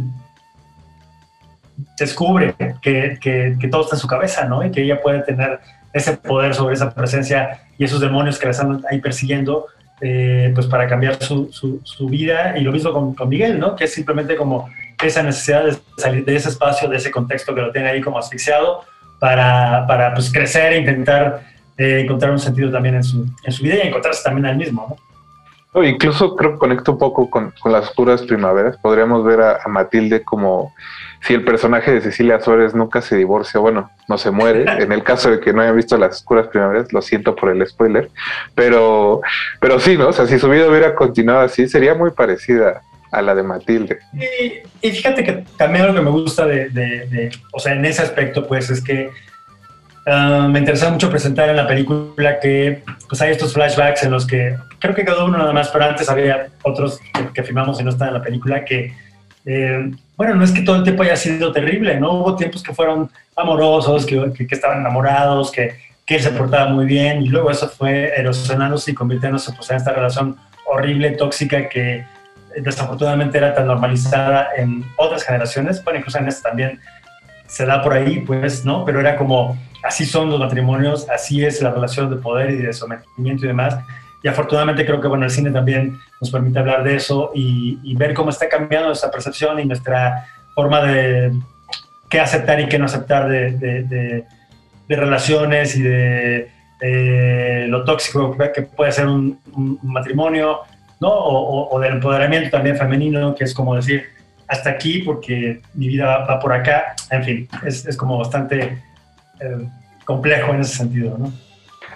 descubre 1.99 2.55
que, 2.81 3.19
que, 3.21 3.57
que, 3.61 3.69
todo 3.69 3.83
está 3.83 3.97
en 3.97 4.01
su 4.01 4.07
cabeza, 4.07 4.45
¿no? 4.47 4.65
Y 4.65 4.71
que 4.71 4.83
ella 4.83 5.01
puede 5.01 5.21
tener 5.21 5.61
ese 5.93 6.17
poder 6.17 6.55
sobre 6.55 6.75
esa 6.75 6.95
presencia 6.95 7.63
y 7.79 7.85
esos 7.85 8.01
demonios 8.01 8.39
que 8.39 8.47
la 8.47 8.53
están 8.53 8.83
ahí 8.91 9.01
persiguiendo, 9.01 9.67
eh, 10.01 10.53
pues 10.55 10.67
para 10.67 10.87
cambiar 10.87 11.23
su, 11.23 11.53
su, 11.53 11.81
su, 11.83 12.09
vida. 12.09 12.57
Y 12.57 12.63
lo 12.63 12.73
mismo 12.73 12.93
con, 12.93 13.15
con, 13.15 13.29
Miguel, 13.29 13.59
¿no? 13.59 13.75
Que 13.75 13.85
es 13.85 13.93
simplemente 13.93 14.37
como 14.37 14.71
esa 15.03 15.23
necesidad 15.23 15.65
de 15.65 15.77
salir 15.97 16.25
de 16.25 16.37
ese 16.37 16.49
espacio, 16.49 16.89
de 16.89 16.97
ese 16.97 17.11
contexto 17.11 17.55
que 17.55 17.61
lo 17.61 17.73
tiene 17.73 17.89
ahí 17.89 18.01
como 18.01 18.19
asfixiado, 18.19 18.85
para, 19.19 19.87
para 19.87 20.15
pues, 20.15 20.33
crecer 20.33 20.73
e 20.73 20.79
intentar 20.79 21.43
eh, 21.77 22.01
encontrar 22.01 22.33
un 22.33 22.39
sentido 22.39 22.71
también 22.71 22.97
en 22.97 23.05
su, 23.05 23.27
en 23.45 23.53
su 23.53 23.63
vida 23.63 23.77
y 23.77 23.89
encontrarse 23.89 24.23
también 24.25 24.47
al 24.47 24.57
mismo, 24.57 24.87
¿no? 24.89 24.97
No, 25.73 25.85
incluso 25.85 26.35
creo 26.35 26.53
que 26.53 26.59
conecta 26.59 26.91
un 26.91 26.99
poco 26.99 27.31
con, 27.31 27.55
con, 27.61 27.71
las 27.71 27.85
oscuras 27.91 28.23
primaveras. 28.23 28.77
Podríamos 28.79 29.25
ver 29.25 29.41
a, 29.41 29.61
a, 29.65 29.69
Matilde 29.69 30.25
como 30.25 30.75
si 31.23 31.33
el 31.35 31.45
personaje 31.45 31.93
de 31.93 32.01
Cecilia 32.01 32.41
Suárez 32.41 32.75
nunca 32.75 33.01
se 33.01 33.17
divorcia, 33.17 33.61
bueno, 33.61 33.89
no 34.09 34.19
se 34.19 34.33
muere. 34.33 34.65
En 34.83 34.91
el 34.91 35.05
caso 35.05 35.31
de 35.31 35.39
que 35.39 35.53
no 35.53 35.63
hayan 35.63 35.77
visto 35.77 35.97
las 35.97 36.17
oscuras 36.17 36.49
primaveras, 36.49 36.93
lo 36.93 37.01
siento 37.03 37.37
por 37.37 37.51
el 37.51 37.65
spoiler, 37.65 38.11
pero, 38.57 39.21
pero 39.61 39.79
sí, 39.79 39.97
¿no? 39.97 40.09
O 40.09 40.13
sea, 40.13 40.27
si 40.27 40.41
su 40.41 40.49
vida 40.49 40.69
hubiera 40.69 40.97
continuado 40.97 41.43
así, 41.43 41.69
sería 41.69 41.95
muy 41.95 42.11
parecida 42.11 42.83
a 43.11 43.23
la 43.23 43.35
de 43.35 43.43
Matilde. 43.43 43.99
Y, 44.83 44.91
fíjate 44.91 45.25
que 45.25 45.45
también 45.57 45.87
lo 45.87 45.95
que 45.95 46.01
me 46.01 46.11
gusta 46.11 46.47
de, 46.47 46.69
de, 46.71 47.07
de, 47.07 47.31
o 47.53 47.59
sea, 47.59 47.73
en 47.73 47.85
ese 47.85 48.03
aspecto, 48.03 48.47
pues 48.47 48.71
es 48.71 48.83
que 48.83 49.11
Uh, 50.07 50.49
me 50.49 50.61
interesa 50.61 50.91
mucho 50.91 51.11
presentar 51.11 51.51
en 51.51 51.57
la 51.57 51.67
película 51.67 52.41
que 52.41 52.83
pues 53.07 53.21
hay 53.21 53.33
estos 53.33 53.53
flashbacks 53.53 54.03
en 54.03 54.11
los 54.11 54.27
que 54.27 54.57
creo 54.79 54.95
que 54.95 55.05
quedó 55.05 55.27
uno 55.27 55.37
nada 55.37 55.53
más, 55.53 55.69
pero 55.69 55.85
antes 55.85 56.09
había 56.09 56.49
otros 56.63 56.99
que, 57.13 57.29
que 57.35 57.43
filmamos 57.43 57.79
y 57.81 57.85
no 57.85 57.91
están 57.91 58.09
en 58.09 58.15
la 58.15 58.23
película 58.23 58.65
que, 58.65 58.95
eh, 59.45 59.91
bueno, 60.17 60.35
no 60.35 60.45
es 60.45 60.53
que 60.53 60.63
todo 60.63 60.77
el 60.77 60.85
tiempo 60.85 61.03
haya 61.03 61.17
sido 61.17 61.53
terrible, 61.53 62.01
¿no? 62.01 62.15
Hubo 62.15 62.35
tiempos 62.35 62.63
que 62.63 62.73
fueron 62.73 63.11
amorosos, 63.37 64.07
que, 64.07 64.33
que, 64.35 64.47
que 64.47 64.55
estaban 64.55 64.81
enamorados, 64.81 65.53
que, 65.53 65.75
que, 66.07 66.17
él 66.17 66.23
se 66.23 66.31
portaba 66.31 66.71
muy 66.71 66.87
bien 66.87 67.21
y 67.21 67.29
luego 67.29 67.51
eso 67.51 67.69
fue 67.69 68.19
erosionándose 68.19 68.93
y 68.93 68.95
convirtiéndose 68.95 69.53
pues, 69.53 69.71
en 69.71 69.77
esta 69.77 69.93
relación 69.93 70.37
horrible, 70.67 71.11
tóxica 71.11 71.69
que 71.69 72.07
desafortunadamente 72.63 73.39
era 73.39 73.55
tan 73.55 73.67
normalizada 73.67 74.49
en 74.57 74.85
otras 74.97 75.25
generaciones, 75.25 75.83
bueno, 75.85 75.99
incluso 75.99 76.19
en 76.19 76.29
esta 76.29 76.51
también 76.51 76.81
se 77.47 77.67
da 77.67 77.83
por 77.83 77.93
ahí, 77.93 78.21
pues, 78.21 78.65
¿no? 78.65 78.85
Pero 78.85 79.01
era 79.01 79.17
como 79.17 79.59
así 79.83 80.05
son 80.05 80.31
los 80.31 80.39
matrimonios, 80.39 81.09
así 81.09 81.45
es 81.45 81.61
la 81.63 81.71
relación 81.71 82.11
de 82.11 82.17
poder 82.17 82.51
y 82.51 82.57
de 82.57 82.73
sometimiento 82.73 83.45
y 83.45 83.49
demás. 83.49 83.77
Y 84.23 84.29
afortunadamente 84.29 84.85
creo 84.85 85.01
que 85.01 85.09
bueno, 85.09 85.25
el 85.25 85.31
cine 85.31 85.51
también 85.51 85.99
nos 86.21 86.31
permite 86.31 86.59
hablar 86.59 86.85
de 86.85 86.97
eso 86.97 87.33
y, 87.35 87.95
ver 87.97 88.15
cómo 88.15 88.31
está 88.31 88.49
cambiando 88.49 88.89
nuestra 88.89 89.11
percepción 89.11 89.59
y 89.59 89.65
nuestra 89.65 90.27
forma 90.55 90.83
de 90.83 91.33
qué 92.09 92.21
aceptar 92.21 92.61
y 92.61 92.69
qué 92.69 92.79
no 92.79 92.85
aceptar 92.85 93.29
de, 93.29 93.53
de, 93.53 93.83
de, 93.85 94.25
de 94.89 94.97
relaciones 94.97 95.77
y 95.77 95.83
de 95.83 96.51
lo 97.69 97.85
tóxico 97.85 98.37
que 98.55 98.63
puede 98.63 98.93
ser 98.93 99.07
un 99.07 99.39
matrimonio, 99.83 100.61
¿no? 101.01 101.09
O, 101.09 101.69
o, 101.69 101.75
o, 101.75 101.81
del 101.81 101.95
empoderamiento 101.95 102.51
también 102.51 102.77
femenino, 102.77 103.35
que 103.35 103.45
es 103.45 103.55
como 103.55 103.75
decir, 103.75 104.05
hasta 104.47 104.71
aquí 104.71 105.03
porque 105.03 105.61
mi 105.75 105.89
vida 105.89 106.07
va, 106.07 106.27
va 106.27 106.41
por 106.41 106.53
acá. 106.53 106.95
En 107.11 107.25
fin, 107.25 107.49
es, 107.65 107.87
es 107.87 107.97
como 107.97 108.19
bastante 108.19 108.79
eh, 109.41 109.69
complejo 110.05 110.53
en 110.53 110.61
ese 110.61 110.77
sentido, 110.77 111.17
¿no? 111.19 111.33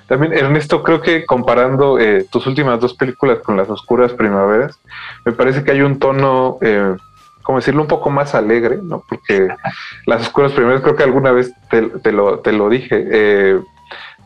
También, 0.06 0.34
Ernesto, 0.34 0.82
creo 0.82 1.00
que 1.00 1.24
comparando 1.24 1.98
eh, 1.98 2.26
tus 2.30 2.46
últimas 2.46 2.78
dos 2.78 2.94
películas 2.94 3.38
con 3.38 3.56
las 3.56 3.70
oscuras 3.70 4.12
primaveras, 4.12 4.78
me 5.24 5.32
parece 5.32 5.64
que 5.64 5.72
hay 5.72 5.80
un 5.80 5.98
tono, 5.98 6.58
eh, 6.60 6.94
como 7.42 7.58
decirlo, 7.58 7.82
un 7.82 7.88
poco 7.88 8.10
más 8.10 8.34
alegre, 8.34 8.78
¿no? 8.82 9.02
Porque 9.08 9.48
las 10.06 10.22
oscuras 10.22 10.52
primaveras, 10.52 10.82
creo 10.82 10.96
que 10.96 11.04
alguna 11.04 11.32
vez 11.32 11.54
te, 11.70 11.82
te, 11.82 12.12
lo, 12.12 12.40
te 12.40 12.52
lo, 12.52 12.68
dije, 12.68 13.06
eh, 13.10 13.60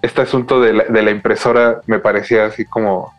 este 0.02 0.22
asunto 0.22 0.60
de 0.60 0.72
la, 0.72 0.84
de 0.84 1.02
la, 1.02 1.10
impresora 1.12 1.80
me 1.86 2.00
parecía 2.00 2.46
así 2.46 2.64
como 2.64 3.12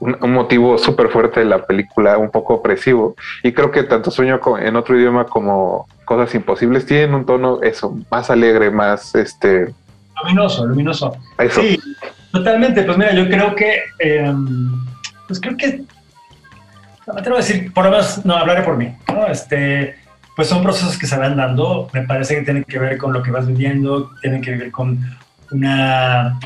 un, 0.00 0.16
un 0.20 0.32
motivo 0.32 0.78
súper 0.78 1.08
fuerte 1.08 1.40
de 1.40 1.46
la 1.46 1.64
película, 1.66 2.18
un 2.18 2.30
poco 2.30 2.54
opresivo, 2.54 3.14
y 3.42 3.52
creo 3.52 3.70
que 3.70 3.82
tanto 3.84 4.10
Sueño 4.10 4.40
en 4.58 4.76
otro 4.76 4.98
idioma 4.98 5.24
como 5.24 5.86
Cosas 6.04 6.34
Imposibles 6.34 6.86
tienen 6.86 7.14
un 7.14 7.26
tono, 7.26 7.60
eso, 7.62 7.96
más 8.10 8.30
alegre, 8.30 8.70
más, 8.70 9.14
este, 9.14 9.74
Luminoso, 10.22 10.66
luminoso. 10.66 11.16
Eso. 11.38 11.60
Sí, 11.60 11.78
totalmente. 12.32 12.82
Pues 12.82 12.98
mira, 12.98 13.14
yo 13.14 13.28
creo 13.28 13.54
que, 13.54 13.82
eh, 13.98 14.34
pues 15.26 15.40
creo 15.40 15.56
que, 15.56 15.82
no 17.06 17.14
me 17.14 17.20
atrevo 17.20 17.36
a 17.36 17.40
decir, 17.40 17.72
por 17.72 17.84
lo 17.84 17.90
menos, 17.90 18.24
no, 18.24 18.34
hablaré 18.34 18.62
por 18.62 18.76
mí, 18.76 18.94
¿no? 19.08 19.26
Este, 19.26 19.96
pues 20.36 20.48
son 20.48 20.62
procesos 20.62 20.98
que 20.98 21.06
se 21.06 21.16
van 21.16 21.36
dando, 21.36 21.88
me 21.92 22.02
parece 22.02 22.36
que 22.36 22.42
tienen 22.42 22.64
que 22.64 22.78
ver 22.78 22.98
con 22.98 23.12
lo 23.12 23.22
que 23.22 23.30
vas 23.30 23.46
viviendo, 23.46 24.10
tienen 24.20 24.42
que 24.42 24.56
ver 24.56 24.70
con 24.70 24.98
una, 25.50 26.38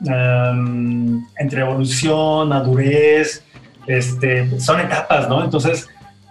um, 0.00 1.26
entre 1.38 1.60
evolución, 1.60 2.48
madurez, 2.48 3.44
este, 3.86 4.60
son 4.60 4.80
etapas, 4.80 5.28
¿no? 5.28 5.44
Entonces, 5.44 5.88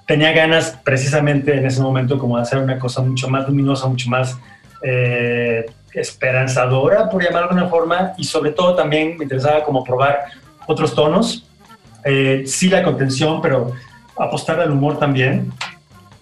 tenía 0.07 0.31
ganas 0.31 0.77
precisamente 0.83 1.55
en 1.55 1.65
ese 1.65 1.81
momento 1.81 2.17
como 2.17 2.37
de 2.37 2.43
hacer 2.43 2.59
una 2.59 2.79
cosa 2.79 3.01
mucho 3.01 3.27
más 3.29 3.47
luminosa, 3.47 3.87
mucho 3.87 4.09
más... 4.09 4.37
Eh, 4.83 5.65
esperanzadora, 5.93 7.09
por 7.09 7.23
llamarlo 7.23 7.49
de 7.49 7.53
alguna 7.53 7.69
forma, 7.69 8.13
y 8.17 8.23
sobre 8.23 8.51
todo 8.51 8.75
también 8.75 9.17
me 9.17 9.23
interesaba 9.23 9.63
como 9.63 9.83
probar 9.83 10.25
otros 10.65 10.95
tonos, 10.95 11.45
eh, 12.03 12.43
sí 12.45 12.69
la 12.69 12.83
contención, 12.83 13.41
pero 13.41 13.71
apostar 14.17 14.59
al 14.59 14.71
humor 14.71 14.97
también, 14.97 15.51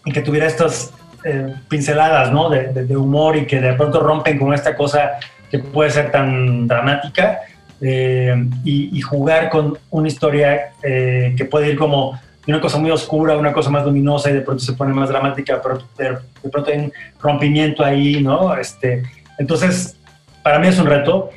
y 0.05 0.11
que 0.11 0.21
tuviera 0.21 0.47
estas 0.47 0.93
eh, 1.23 1.53
pinceladas 1.69 2.31
¿no? 2.31 2.49
de, 2.49 2.67
de, 2.67 2.85
de, 2.85 2.97
humor 2.97 3.35
y 3.37 3.45
que 3.45 3.61
de 3.61 3.73
pronto 3.73 3.99
rompen 3.99 4.39
con 4.39 4.53
esta 4.53 4.75
cosa 4.75 5.19
que 5.51 5.59
puede 5.59 5.91
ser 5.91 6.11
tan 6.11 6.67
dramática, 6.67 7.39
eh, 7.81 8.35
y, 8.63 8.97
y, 8.97 9.01
jugar 9.01 9.49
con 9.49 9.77
una 9.89 10.07
historia 10.07 10.73
eh, 10.83 11.33
que 11.35 11.45
puede 11.45 11.69
ir 11.69 11.77
como 11.77 12.19
de 12.45 12.53
una 12.53 12.61
cosa 12.61 12.77
muy 12.77 12.91
oscura, 12.91 13.35
una 13.35 13.53
cosa 13.53 13.71
más 13.71 13.83
luminosa 13.83 14.29
y 14.29 14.33
de 14.33 14.41
pronto 14.41 14.63
se 14.63 14.73
pone 14.73 14.93
más 14.93 15.09
dramática, 15.09 15.59
pero 15.61 15.79
de, 15.97 16.17
de 16.43 16.49
pronto 16.49 16.69
hay 16.69 16.77
un 16.77 16.93
rompimiento 17.19 17.83
ahí, 17.83 18.21
¿no? 18.21 18.55
Este, 18.55 19.01
entonces, 19.39 19.97
para 20.43 20.59
mí 20.59 20.67
es 20.67 20.79
un 20.79 20.85
reto. 20.85 21.31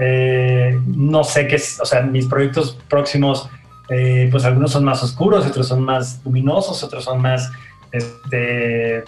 Eh, 0.00 0.76
no 0.86 1.22
sé 1.22 1.46
qué 1.46 1.56
es, 1.56 1.78
o 1.80 1.84
sea, 1.84 2.02
mis 2.02 2.26
proyectos 2.26 2.76
próximos, 2.88 3.48
eh, 3.88 4.28
pues 4.30 4.44
algunos 4.44 4.72
son 4.72 4.84
más 4.84 5.02
oscuros, 5.02 5.46
otros 5.46 5.68
son 5.68 5.82
más 5.82 6.20
luminosos, 6.24 6.82
otros 6.82 7.04
son 7.04 7.22
más 7.22 7.50
este, 7.92 9.04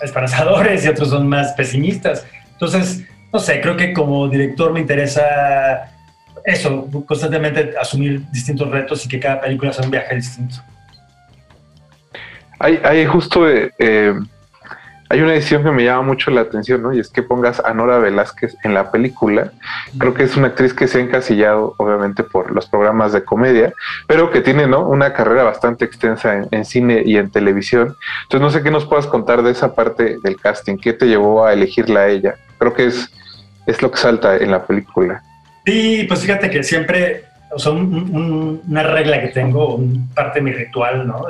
esperanzadores 0.00 0.84
y 0.84 0.88
otros 0.88 1.10
son 1.10 1.28
más 1.28 1.52
pesimistas. 1.52 2.24
Entonces, 2.52 3.04
no 3.32 3.38
sé, 3.38 3.60
creo 3.60 3.76
que 3.76 3.92
como 3.92 4.28
director 4.28 4.72
me 4.72 4.80
interesa 4.80 5.92
eso, 6.44 6.88
constantemente 7.06 7.74
asumir 7.80 8.22
distintos 8.30 8.70
retos 8.70 9.04
y 9.04 9.08
que 9.08 9.18
cada 9.18 9.40
película 9.40 9.72
sea 9.72 9.84
un 9.84 9.90
viaje 9.90 10.14
distinto. 10.14 10.56
Hay, 12.58 12.80
hay 12.84 13.04
justo... 13.06 13.48
Eh, 13.48 14.14
hay 15.08 15.20
una 15.20 15.32
decisión 15.32 15.62
que 15.62 15.70
me 15.70 15.84
llama 15.84 16.02
mucho 16.02 16.30
la 16.30 16.40
atención, 16.40 16.82
¿no? 16.82 16.92
Y 16.92 16.98
es 16.98 17.08
que 17.08 17.22
pongas 17.22 17.60
a 17.64 17.72
Nora 17.72 17.98
Velázquez 17.98 18.56
en 18.64 18.74
la 18.74 18.90
película. 18.90 19.52
Creo 19.98 20.14
que 20.14 20.24
es 20.24 20.36
una 20.36 20.48
actriz 20.48 20.74
que 20.74 20.88
se 20.88 20.98
ha 20.98 21.00
encasillado, 21.00 21.74
obviamente, 21.78 22.24
por 22.24 22.50
los 22.50 22.66
programas 22.66 23.12
de 23.12 23.22
comedia, 23.22 23.72
pero 24.08 24.30
que 24.30 24.40
tiene, 24.40 24.66
¿no? 24.66 24.80
Una 24.88 25.12
carrera 25.12 25.44
bastante 25.44 25.84
extensa 25.84 26.46
en, 26.50 26.64
cine 26.64 27.02
y 27.04 27.18
en 27.18 27.30
televisión. 27.30 27.96
Entonces, 28.24 28.40
no 28.40 28.50
sé 28.50 28.62
qué 28.64 28.70
nos 28.72 28.84
puedas 28.86 29.06
contar 29.06 29.42
de 29.42 29.52
esa 29.52 29.76
parte 29.76 30.18
del 30.22 30.36
casting. 30.40 30.76
¿Qué 30.76 30.92
te 30.92 31.06
llevó 31.06 31.44
a 31.44 31.52
elegirla 31.52 32.00
a 32.00 32.08
ella? 32.08 32.34
Creo 32.58 32.74
que 32.74 32.86
es, 32.86 33.10
es 33.66 33.82
lo 33.82 33.90
que 33.90 33.98
salta 33.98 34.36
en 34.36 34.50
la 34.50 34.64
película. 34.64 35.22
Sí, 35.64 36.04
pues 36.08 36.20
fíjate 36.20 36.50
que 36.50 36.62
siempre, 36.62 37.24
o 37.52 37.58
sea, 37.58 37.72
una 37.72 38.82
regla 38.82 39.20
que 39.20 39.28
tengo, 39.28 39.80
parte 40.14 40.38
de 40.38 40.44
mi 40.44 40.52
ritual, 40.52 41.06
¿no? 41.06 41.26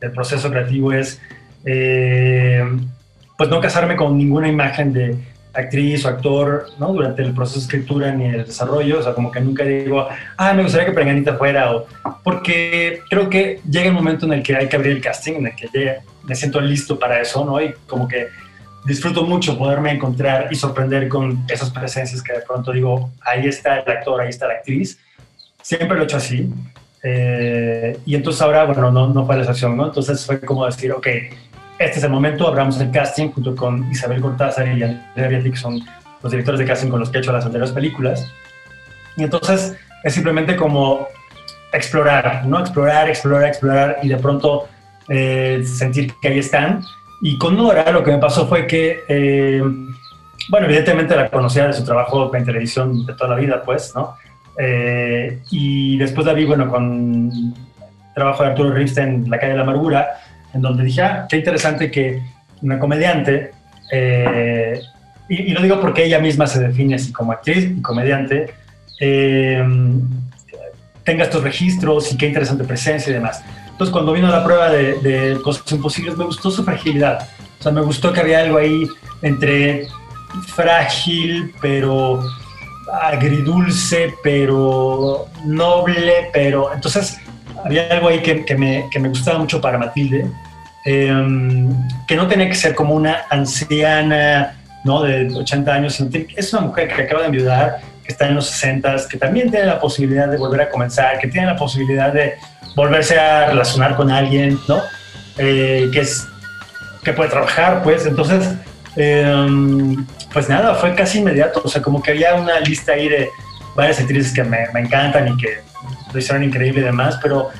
del 0.00 0.12
proceso 0.12 0.50
creativo 0.50 0.92
es... 0.92 1.20
Eh, 1.64 2.62
pues 3.36 3.50
no 3.50 3.60
casarme 3.60 3.96
con 3.96 4.16
ninguna 4.16 4.48
imagen 4.48 4.92
de 4.92 5.16
actriz 5.54 6.04
o 6.04 6.08
actor, 6.08 6.66
¿no? 6.78 6.92
Durante 6.92 7.22
el 7.22 7.32
proceso 7.32 7.60
de 7.60 7.64
escritura 7.64 8.12
ni 8.12 8.26
el 8.26 8.44
desarrollo, 8.44 8.98
o 8.98 9.02
sea, 9.02 9.14
como 9.14 9.30
que 9.30 9.40
nunca 9.40 9.64
digo, 9.64 10.06
ah, 10.36 10.52
me 10.52 10.62
gustaría 10.62 10.86
que 10.86 10.92
Prenganita 10.92 11.36
fuera, 11.36 11.72
o 11.72 11.86
porque 12.22 13.00
creo 13.08 13.28
que 13.30 13.60
llega 13.68 13.86
el 13.86 13.92
momento 13.92 14.26
en 14.26 14.34
el 14.34 14.42
que 14.42 14.56
hay 14.56 14.68
que 14.68 14.76
abrir 14.76 14.92
el 14.92 15.00
casting, 15.00 15.34
en 15.34 15.46
el 15.46 15.56
que 15.56 15.98
me 16.24 16.34
siento 16.34 16.60
listo 16.60 16.98
para 16.98 17.20
eso, 17.20 17.44
¿no? 17.44 17.60
Y 17.60 17.72
como 17.86 18.08
que 18.08 18.28
disfruto 18.84 19.24
mucho 19.24 19.58
poderme 19.58 19.92
encontrar 19.92 20.48
y 20.50 20.54
sorprender 20.54 21.08
con 21.08 21.44
esas 21.48 21.70
presencias 21.70 22.22
que 22.22 22.32
de 22.32 22.40
pronto 22.40 22.72
digo, 22.72 23.10
ahí 23.22 23.46
está 23.46 23.78
el 23.78 23.90
actor, 23.90 24.20
ahí 24.20 24.30
está 24.30 24.46
la 24.46 24.54
actriz. 24.54 24.98
Siempre 25.62 25.96
lo 25.96 26.02
he 26.02 26.04
hecho 26.04 26.18
así. 26.18 26.52
Eh, 27.02 27.98
y 28.06 28.14
entonces 28.14 28.40
ahora, 28.40 28.64
bueno, 28.64 28.90
no, 28.90 29.08
no 29.08 29.26
fue 29.26 29.36
la 29.36 29.42
excepción, 29.42 29.76
¿no? 29.76 29.86
Entonces 29.86 30.24
fue 30.24 30.40
como 30.40 30.64
decir, 30.66 30.92
ok, 30.92 31.06
este 31.78 31.98
es 31.98 32.04
el 32.04 32.10
momento, 32.10 32.46
abramos 32.46 32.80
el 32.80 32.90
casting 32.90 33.30
junto 33.30 33.56
con 33.56 33.90
Isabel 33.90 34.20
Cortázar 34.20 34.68
y 34.68 34.82
Andrea 34.82 35.42
que 35.42 35.56
son 35.56 35.82
los 36.22 36.30
directores 36.30 36.60
de 36.60 36.66
casting 36.66 36.88
con 36.88 37.00
los 37.00 37.10
que 37.10 37.18
he 37.18 37.20
hecho 37.20 37.32
las 37.32 37.44
anteriores 37.44 37.74
películas. 37.74 38.30
Y 39.16 39.24
entonces 39.24 39.74
es 40.02 40.14
simplemente 40.14 40.56
como 40.56 41.08
explorar, 41.72 42.46
¿no? 42.46 42.60
Explorar, 42.60 43.08
explorar, 43.08 43.48
explorar 43.48 43.98
y 44.02 44.08
de 44.08 44.16
pronto 44.16 44.68
eh, 45.08 45.62
sentir 45.66 46.14
que 46.22 46.28
ahí 46.28 46.38
están. 46.38 46.82
Y 47.26 47.38
con 47.38 47.56
Nora 47.56 47.90
lo 47.90 48.04
que 48.04 48.10
me 48.10 48.18
pasó 48.18 48.46
fue 48.46 48.66
que, 48.66 49.02
eh, 49.08 49.62
bueno, 50.50 50.66
evidentemente 50.66 51.16
la 51.16 51.30
conocía 51.30 51.66
de 51.66 51.72
su 51.72 51.82
trabajo 51.82 52.30
en 52.36 52.44
televisión 52.44 53.06
de 53.06 53.14
toda 53.14 53.30
la 53.30 53.36
vida, 53.36 53.62
pues, 53.62 53.94
¿no? 53.94 54.14
Eh, 54.58 55.38
y 55.50 55.96
después 55.96 56.26
la 56.26 56.34
vi, 56.34 56.44
bueno, 56.44 56.68
con 56.68 57.54
trabajo 58.14 58.42
de 58.42 58.50
Arturo 58.50 58.74
Ripstein 58.74 59.30
La 59.30 59.38
calle 59.38 59.52
de 59.52 59.56
la 59.56 59.62
amargura, 59.62 60.20
en 60.52 60.60
donde 60.60 60.84
dije, 60.84 61.00
ah, 61.00 61.26
qué 61.26 61.38
interesante 61.38 61.90
que 61.90 62.20
una 62.60 62.78
comediante, 62.78 63.52
eh, 63.90 64.78
y, 65.26 65.54
lo 65.54 65.62
digo 65.62 65.80
porque 65.80 66.04
ella 66.04 66.18
misma 66.18 66.46
se 66.46 66.60
define 66.60 66.96
así 66.96 67.10
como 67.10 67.32
actriz 67.32 67.70
y 67.70 67.80
comediante, 67.80 68.52
eh, 69.00 69.64
tenga 71.04 71.24
estos 71.24 71.42
registros 71.42 72.12
y 72.12 72.18
qué 72.18 72.26
interesante 72.26 72.64
presencia 72.64 73.10
y 73.10 73.14
demás. 73.14 73.42
Entonces, 73.74 73.92
cuando 73.92 74.12
vino 74.12 74.28
la 74.28 74.42
prueba 74.42 74.70
de, 74.70 75.38
Cosas 75.42 75.70
Imposibles, 75.72 76.16
me 76.16 76.24
gustó 76.24 76.50
su 76.50 76.64
fragilidad. 76.64 77.28
O 77.58 77.62
sea, 77.62 77.72
me 77.72 77.82
gustó 77.82 78.12
que 78.12 78.20
había 78.20 78.40
algo 78.40 78.58
ahí 78.58 78.88
entre 79.22 79.86
frágil, 80.54 81.52
pero 81.60 82.20
agridulce, 83.02 84.14
pero 84.22 85.26
noble, 85.44 86.30
pero... 86.32 86.72
Entonces, 86.72 87.18
había 87.64 87.88
algo 87.88 88.08
ahí 88.08 88.20
que, 88.22 88.44
que, 88.44 88.56
me, 88.56 88.88
que 88.90 88.98
me 88.98 89.08
gustaba 89.08 89.38
mucho 89.38 89.60
para 89.60 89.78
Matilde 89.78 90.30
Em, 90.84 91.74
que 92.06 92.14
no 92.14 92.28
tiene 92.28 92.46
que 92.46 92.54
ser 92.54 92.74
como 92.74 92.94
una 92.94 93.22
anciana 93.30 94.54
¿no? 94.84 95.02
de 95.02 95.34
80 95.34 95.72
años, 95.72 95.94
sino 95.94 96.10
es 96.36 96.52
una 96.52 96.62
mujer 96.62 96.88
que 96.88 97.02
acaba 97.02 97.20
de 97.22 97.26
enviudar, 97.28 97.80
que 98.04 98.12
está 98.12 98.28
en 98.28 98.34
los 98.34 98.46
60, 98.48 98.96
que 99.08 99.16
también 99.16 99.50
tiene 99.50 99.64
la 99.64 99.80
posibilidad 99.80 100.28
de 100.28 100.36
volver 100.36 100.60
a 100.60 100.68
comenzar, 100.68 101.18
que 101.18 101.28
tiene 101.28 101.46
la 101.46 101.56
posibilidad 101.56 102.12
de 102.12 102.34
volverse 102.74 103.18
a 103.18 103.46
relacionar 103.46 103.96
con 103.96 104.10
alguien, 104.10 104.58
¿no? 104.68 104.80
Eh, 105.38 105.90
que, 105.92 106.00
es, 106.00 106.26
que 107.02 107.12
puede 107.12 107.30
trabajar, 107.30 107.82
pues. 107.82 108.06
Entonces, 108.06 108.54
em, 108.96 110.04
pues 110.32 110.48
nada, 110.48 110.74
fue 110.74 110.94
casi 110.94 111.18
inmediato. 111.18 111.62
O 111.64 111.68
sea, 111.68 111.82
como 111.82 112.02
que 112.02 112.12
había 112.12 112.34
una 112.34 112.60
lista 112.60 112.92
ahí 112.92 113.08
de 113.08 113.30
varias 113.74 114.00
actrices 114.00 114.32
que 114.32 114.44
me, 114.44 114.66
me 114.72 114.80
encantan 114.80 115.28
y 115.28 115.36
que 115.36 115.60
lo 116.12 116.18
hicieron 116.18 116.44
increíble 116.44 116.80
y 116.80 116.84
demás, 116.84 117.18
pero 117.20 117.50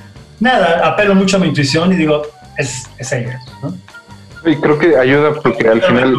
nada, 0.40 0.87
apelo 0.87 1.14
mucho 1.14 1.37
a 1.37 1.40
mi 1.40 1.48
intuición 1.48 1.92
y 1.92 1.96
digo, 1.96 2.22
es, 2.57 2.88
es 2.98 3.12
ella, 3.12 3.40
¿no? 3.62 3.74
Y 4.48 4.57
creo 4.57 4.79
que 4.79 4.96
ayuda 4.96 5.33
porque 5.35 5.68
al 5.68 5.83
final, 5.83 6.14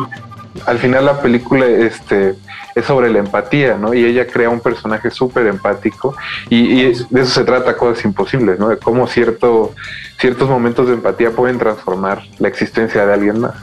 al 0.66 0.80
final 0.80 1.06
la 1.06 1.22
película 1.22 1.66
este, 1.66 2.36
es 2.76 2.86
sobre 2.86 3.10
la 3.10 3.20
empatía, 3.20 3.78
¿no? 3.78 3.94
Y 3.94 4.04
ella 4.04 4.28
crea 4.28 4.50
un 4.50 4.60
personaje 4.60 5.10
súper 5.10 5.48
empático 5.48 6.16
y, 6.50 6.84
de 6.84 7.22
eso 7.22 7.32
se 7.32 7.44
trata 7.46 7.78
Cosas 7.78 8.04
Imposibles, 8.04 8.60
¿no? 8.60 8.68
De 8.68 8.78
cómo 8.78 9.08
cierto, 9.08 9.74
ciertos 10.20 10.50
momentos 10.50 10.88
de 10.88 10.96
empatía 10.96 11.32
pueden 11.32 11.58
transformar 11.58 12.24
la 12.38 12.50
existencia 12.50 13.06
de 13.06 13.14
alguien 13.14 13.40
más. 13.40 13.56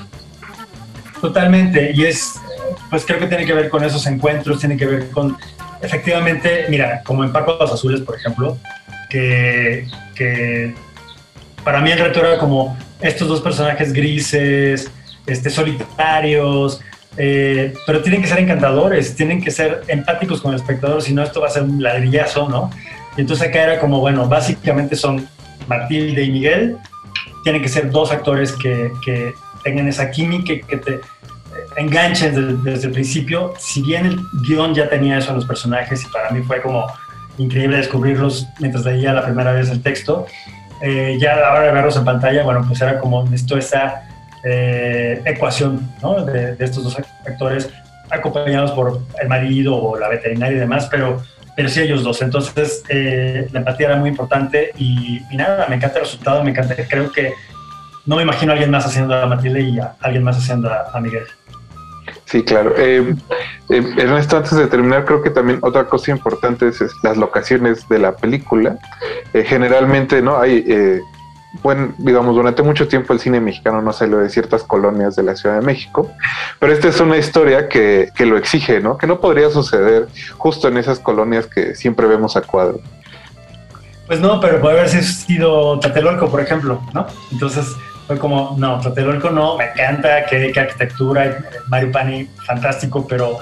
Totalmente, 1.20 1.92
y 1.94 2.06
es, 2.06 2.40
pues 2.88 3.04
creo 3.04 3.18
que 3.18 3.26
tiene 3.26 3.44
que 3.44 3.52
ver 3.52 3.68
con 3.68 3.84
esos 3.84 4.06
encuentros, 4.06 4.58
tiene 4.58 4.78
que 4.78 4.86
ver 4.86 5.10
con, 5.10 5.36
efectivamente, 5.82 6.66
mira, 6.70 7.02
como 7.04 7.22
en 7.22 7.32
Párpados 7.32 7.70
Azules, 7.70 8.00
por 8.00 8.16
ejemplo, 8.16 8.56
que, 9.10 9.86
que 10.14 10.74
para 11.62 11.80
mí 11.82 11.90
el 11.90 11.98
reto 11.98 12.20
era 12.20 12.38
como 12.38 12.76
estos 13.00 13.28
dos 13.28 13.42
personajes 13.42 13.92
grises, 13.92 14.90
este, 15.26 15.50
solitarios, 15.50 16.80
eh, 17.16 17.74
pero 17.86 18.02
tienen 18.02 18.22
que 18.22 18.28
ser 18.28 18.38
encantadores, 18.38 19.14
tienen 19.14 19.42
que 19.42 19.50
ser 19.50 19.82
empáticos 19.88 20.40
con 20.40 20.52
el 20.52 20.60
espectador, 20.60 21.02
si 21.02 21.12
no 21.12 21.22
esto 21.22 21.40
va 21.40 21.48
a 21.48 21.50
ser 21.50 21.62
un 21.62 21.82
ladrillazo, 21.82 22.48
¿no? 22.48 22.70
Y 23.16 23.20
entonces 23.20 23.48
acá 23.48 23.62
era 23.62 23.80
como, 23.80 24.00
bueno, 24.00 24.28
básicamente 24.28 24.96
son 24.96 25.28
Matilde 25.68 26.22
y 26.22 26.32
Miguel, 26.32 26.76
tienen 27.44 27.60
que 27.60 27.68
ser 27.68 27.90
dos 27.90 28.10
actores 28.12 28.52
que, 28.52 28.90
que 29.04 29.34
tengan 29.62 29.88
esa 29.88 30.10
química, 30.10 30.54
que 30.66 30.76
te 30.76 31.00
enganchen 31.76 32.34
desde, 32.34 32.70
desde, 32.70 32.86
el 32.88 32.92
principio, 32.92 33.52
si 33.58 33.82
bien 33.82 34.06
el 34.06 34.20
guion 34.46 34.74
ya 34.74 34.88
tenía 34.88 35.18
eso 35.18 35.30
en 35.30 35.36
los 35.36 35.46
personajes 35.46 36.02
y 36.04 36.06
para 36.08 36.30
mí 36.30 36.42
fue 36.42 36.60
como 36.62 36.86
increíble 37.38 37.76
descubrirlos 37.76 38.46
mientras 38.60 38.84
leía 38.84 39.12
la 39.12 39.24
primera 39.24 39.52
vez 39.52 39.70
el 39.70 39.82
texto, 39.82 40.26
eh, 40.82 41.16
ya 41.20 41.34
a 41.34 41.36
la 41.36 41.52
hora 41.52 41.62
de 41.62 41.72
verlos 41.72 41.96
en 41.96 42.04
pantalla, 42.04 42.42
bueno, 42.42 42.64
pues 42.66 42.80
era 42.80 42.98
como 42.98 43.24
esto, 43.32 43.56
esta 43.56 44.08
eh, 44.44 45.20
ecuación 45.24 45.90
¿no? 46.02 46.24
de, 46.24 46.56
estos 46.58 46.84
dos 46.84 46.96
actores 47.26 47.70
acompañados 48.10 48.72
por 48.72 49.00
el 49.20 49.28
marido 49.28 49.76
o 49.76 49.98
la 49.98 50.08
veterinaria 50.08 50.56
y 50.56 50.60
demás, 50.60 50.88
pero, 50.90 51.22
pero 51.56 51.68
sí 51.68 51.80
ellos 51.80 52.02
dos. 52.02 52.20
Entonces, 52.22 52.82
eh, 52.88 53.48
la 53.52 53.60
empatía 53.60 53.88
era 53.88 53.96
muy 53.96 54.10
importante 54.10 54.72
y, 54.76 55.20
nada, 55.32 55.66
me 55.68 55.76
encanta 55.76 55.98
el 55.98 56.04
resultado, 56.04 56.44
me 56.44 56.50
encanta, 56.50 56.74
creo 56.88 57.10
que 57.10 57.32
no 58.04 58.16
me 58.16 58.22
imagino 58.22 58.52
a 58.52 58.54
alguien 58.54 58.70
más 58.70 58.84
haciendo 58.84 59.14
a 59.14 59.26
Matilde 59.26 59.60
y 59.60 59.78
a 59.78 59.94
alguien 60.00 60.24
más 60.24 60.36
haciendo 60.36 60.70
a 60.70 61.00
Miguel. 61.00 61.24
Sí, 62.32 62.42
claro. 62.44 62.74
Eh, 62.78 63.14
eh, 63.68 63.94
Ernesto, 63.98 64.38
antes 64.38 64.56
de 64.56 64.66
terminar, 64.66 65.04
creo 65.04 65.22
que 65.22 65.28
también 65.28 65.58
otra 65.60 65.84
cosa 65.84 66.12
importante 66.12 66.68
es, 66.68 66.82
las 67.02 67.18
locaciones 67.18 67.86
de 67.90 67.98
la 67.98 68.16
película. 68.16 68.78
Eh, 69.34 69.44
generalmente, 69.44 70.22
¿no? 70.22 70.38
Hay, 70.38 70.64
bueno, 71.62 71.92
digamos, 71.98 72.34
durante 72.34 72.62
mucho 72.62 72.88
tiempo 72.88 73.12
el 73.12 73.20
cine 73.20 73.40
mexicano 73.40 73.82
no 73.82 73.92
salió 73.92 74.18
de 74.18 74.30
ciertas 74.30 74.62
colonias 74.62 75.16
de 75.16 75.22
la 75.22 75.36
Ciudad 75.36 75.60
de 75.60 75.66
México, 75.66 76.10
pero 76.58 76.72
esta 76.72 76.88
es 76.88 76.98
una 77.00 77.18
historia 77.18 77.68
que, 77.68 78.10
que 78.14 78.24
lo 78.24 78.38
exige, 78.38 78.80
¿no? 78.80 78.96
Que 78.96 79.06
no 79.06 79.20
podría 79.20 79.50
suceder 79.50 80.08
justo 80.38 80.68
en 80.68 80.78
esas 80.78 80.98
colonias 80.98 81.46
que 81.46 81.74
siempre 81.74 82.06
vemos 82.06 82.36
a 82.36 82.42
cuadro. 82.42 82.80
Pues 84.06 84.20
no, 84.20 84.40
pero 84.40 84.60
puede 84.60 84.78
haber 84.78 84.88
sido 84.88 85.78
Tlatelolco, 85.78 86.30
por 86.30 86.40
ejemplo, 86.40 86.82
¿no? 86.92 87.06
Entonces, 87.30 87.66
fue 88.06 88.18
como, 88.18 88.54
no, 88.58 88.80
Tlatelolco 88.80 89.30
no, 89.30 89.56
me 89.56 89.64
encanta, 89.64 90.24
qué, 90.26 90.52
arquitectura, 90.54 91.38
Mario 91.68 91.92
Pani, 91.92 92.28
fantástico, 92.46 93.06
pero 93.06 93.38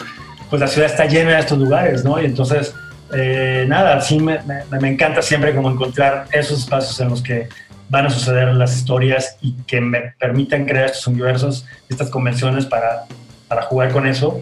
pues 0.48 0.60
la 0.60 0.66
ciudad 0.66 0.90
está 0.90 1.06
llena 1.06 1.32
de 1.32 1.40
estos 1.40 1.58
lugares, 1.58 2.04
¿no? 2.04 2.20
Y 2.20 2.26
entonces, 2.26 2.74
eh, 3.12 3.64
nada, 3.68 4.00
sí 4.00 4.18
me, 4.18 4.38
me, 4.44 4.88
encanta 4.88 5.22
siempre 5.22 5.54
como 5.54 5.70
encontrar 5.70 6.26
esos 6.32 6.60
espacios 6.60 7.00
en 7.00 7.08
los 7.08 7.22
que 7.22 7.48
van 7.90 8.06
a 8.06 8.10
suceder 8.10 8.48
las 8.54 8.76
historias 8.76 9.36
y 9.42 9.52
que 9.66 9.80
me 9.80 10.14
permitan 10.18 10.64
crear 10.64 10.86
estos 10.86 11.06
universos, 11.08 11.66
estas 11.88 12.08
convenciones 12.08 12.64
para, 12.64 13.04
para 13.48 13.62
jugar 13.62 13.90
con 13.90 14.06
eso. 14.06 14.40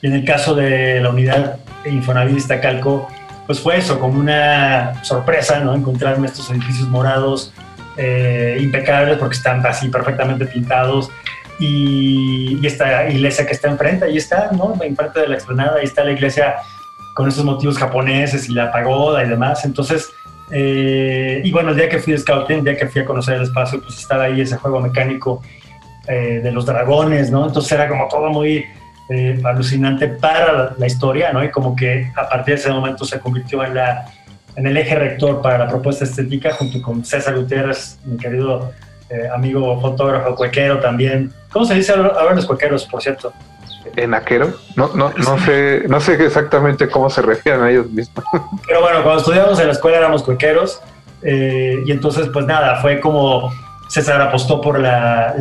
Y 0.00 0.06
en 0.06 0.14
el 0.14 0.24
caso 0.24 0.54
de 0.54 1.00
la 1.00 1.10
unidad 1.10 1.58
Infonavit 1.84 2.46
Calco, 2.60 3.08
pues 3.46 3.60
fue 3.60 3.76
eso, 3.76 4.00
como 4.00 4.18
una 4.18 5.02
sorpresa, 5.04 5.60
¿no? 5.60 5.74
Encontrarme 5.74 6.26
estos 6.26 6.50
edificios 6.50 6.88
morados, 6.88 7.52
eh, 7.96 8.58
impecables 8.60 9.18
porque 9.18 9.36
están 9.36 9.64
así 9.66 9.88
perfectamente 9.88 10.46
pintados. 10.46 11.10
Y, 11.58 12.64
esta 12.66 13.08
iglesia 13.08 13.46
que 13.46 13.52
está 13.52 13.68
enfrente, 13.68 14.04
ahí 14.04 14.16
está, 14.16 14.50
¿no? 14.52 14.74
Enfrente 14.82 15.20
de 15.20 15.28
la 15.28 15.34
explanada, 15.34 15.78
ahí 15.78 15.84
está 15.84 16.04
la 16.04 16.12
iglesia 16.12 16.56
con 17.14 17.28
esos 17.28 17.44
motivos 17.44 17.78
japoneses 17.78 18.48
y 18.48 18.52
la 18.52 18.70
pagoda 18.70 19.24
y 19.24 19.28
demás. 19.28 19.64
Entonces, 19.64 20.10
eh, 20.50 21.40
y 21.44 21.50
bueno, 21.50 21.70
el 21.70 21.76
día 21.76 21.88
que 21.88 21.98
fui 21.98 22.12
de 22.12 22.18
scouting, 22.18 22.58
el 22.58 22.64
día 22.64 22.76
que 22.76 22.86
fui 22.86 23.02
a 23.02 23.04
conocer 23.04 23.36
el 23.36 23.42
espacio, 23.42 23.80
pues 23.82 23.98
estaba 23.98 24.24
ahí 24.24 24.40
ese 24.40 24.56
juego 24.56 24.80
mecánico 24.80 25.42
eh, 26.06 26.40
de 26.42 26.52
los 26.52 26.66
dragones, 26.66 27.30
¿no? 27.30 27.46
Entonces 27.46 27.70
era 27.72 27.88
como 27.88 28.08
todo 28.08 28.30
muy 28.30 28.64
eh, 29.10 29.40
alucinante 29.44 30.08
para 30.08 30.74
la, 30.76 30.86
historia, 30.86 31.32
¿no? 31.32 31.44
Y 31.44 31.50
como 31.50 31.76
que 31.76 32.10
a 32.16 32.28
partir 32.28 32.54
de 32.54 32.60
ese 32.60 32.70
momento 32.70 33.04
se 33.04 33.20
convirtió 33.20 33.64
en, 33.64 33.74
la, 33.74 34.06
en 34.56 34.66
el 34.66 34.76
eje 34.76 34.94
rector 34.94 35.42
para 35.42 35.58
la 35.58 35.68
propuesta 35.68 36.04
estética, 36.04 36.52
junto 36.54 36.80
con 36.82 37.04
César 37.04 37.36
Gutiérrez, 37.36 37.98
mi 38.04 38.16
querido 38.16 38.72
amigo 39.34 39.80
fotógrafo, 39.80 40.34
cuequero 40.34 40.80
también. 40.80 41.32
¿Cómo 41.50 41.64
se 41.64 41.74
dice 41.74 41.92
ahora 41.92 42.34
los 42.34 42.44
cuequeros, 42.44 42.84
por 42.84 43.00
cierto? 43.00 43.32
¿Enaquero? 43.96 44.52
No, 44.76 44.88
no, 44.94 45.10
no 45.16 45.38
sé, 45.38 45.82
no 45.88 46.00
sé 46.00 46.14
exactamente 46.24 46.88
cómo 46.88 47.10
se 47.10 47.22
refieren 47.22 47.62
a 47.62 47.70
ellos 47.70 47.90
mismos. 47.90 48.24
Pero 48.66 48.80
bueno, 48.80 49.02
cuando 49.02 49.20
estudiábamos 49.20 49.58
en 49.60 49.66
la 49.66 49.72
escuela 49.72 49.98
éramos 49.98 50.22
cuequeros 50.22 50.80
eh, 51.22 51.76
y 51.84 51.90
entonces 51.92 52.28
pues 52.32 52.46
nada, 52.46 52.76
fue 52.80 53.00
como 53.00 53.50
César 53.88 54.20
apostó 54.20 54.60
por 54.60 54.78
la, 54.78 55.34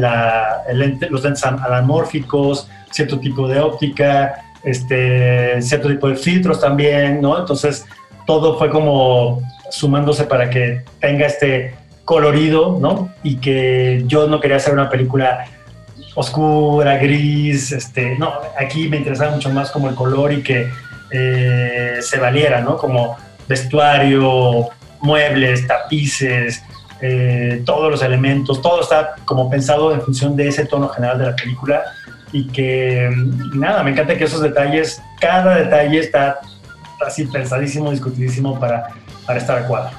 los 1.09 1.23
lentes 1.23 1.45
an- 1.45 1.59
anamórficos, 1.59 2.67
cierto 2.91 3.19
tipo 3.19 3.47
de 3.47 3.59
óptica, 3.59 4.35
este, 4.63 5.61
cierto 5.61 5.87
tipo 5.89 6.07
de 6.09 6.15
filtros 6.15 6.59
también, 6.61 7.21
¿no? 7.21 7.37
Entonces 7.39 7.85
todo 8.25 8.57
fue 8.57 8.69
como 8.69 9.41
sumándose 9.69 10.23
para 10.23 10.49
que 10.49 10.83
tenga 10.99 11.25
este 11.27 11.75
colorido, 12.05 12.77
¿no? 12.79 13.09
Y 13.21 13.37
que 13.37 14.03
yo 14.07 14.27
no 14.27 14.39
quería 14.39 14.57
hacer 14.57 14.73
una 14.73 14.89
película 14.89 15.45
oscura, 16.17 16.97
gris, 16.97 17.71
este, 17.71 18.17
no, 18.17 18.33
aquí 18.59 18.89
me 18.89 18.97
interesaba 18.97 19.35
mucho 19.35 19.51
más 19.51 19.69
como 19.69 19.87
el 19.87 19.93
color 19.93 20.33
y 20.33 20.41
que 20.41 20.67
eh, 21.11 21.97
se 22.01 22.19
valiera, 22.19 22.59
¿no? 22.59 22.75
Como 22.75 23.15
vestuario, 23.47 24.67
muebles, 24.99 25.67
tapices, 25.67 26.63
eh, 27.01 27.61
todos 27.67 27.91
los 27.91 28.01
elementos, 28.01 28.63
todo 28.63 28.81
está 28.81 29.13
como 29.25 29.47
pensado 29.47 29.93
en 29.93 30.01
función 30.01 30.35
de 30.35 30.47
ese 30.47 30.65
tono 30.65 30.89
general 30.89 31.19
de 31.19 31.25
la 31.27 31.35
película 31.35 31.83
y 32.31 32.47
que 32.47 33.11
mm, 33.15 33.59
nada, 33.59 33.83
me 33.83 33.91
encanta 33.91 34.17
que 34.17 34.23
esos 34.23 34.41
detalles, 34.41 34.99
cada 35.21 35.57
detalle 35.57 35.99
está 35.99 36.39
así 37.05 37.25
pensadísimo, 37.25 37.91
discutidísimo 37.91 38.59
para, 38.59 38.87
para 39.27 39.37
estar 39.37 39.59
a 39.59 39.67
cuadro. 39.67 39.91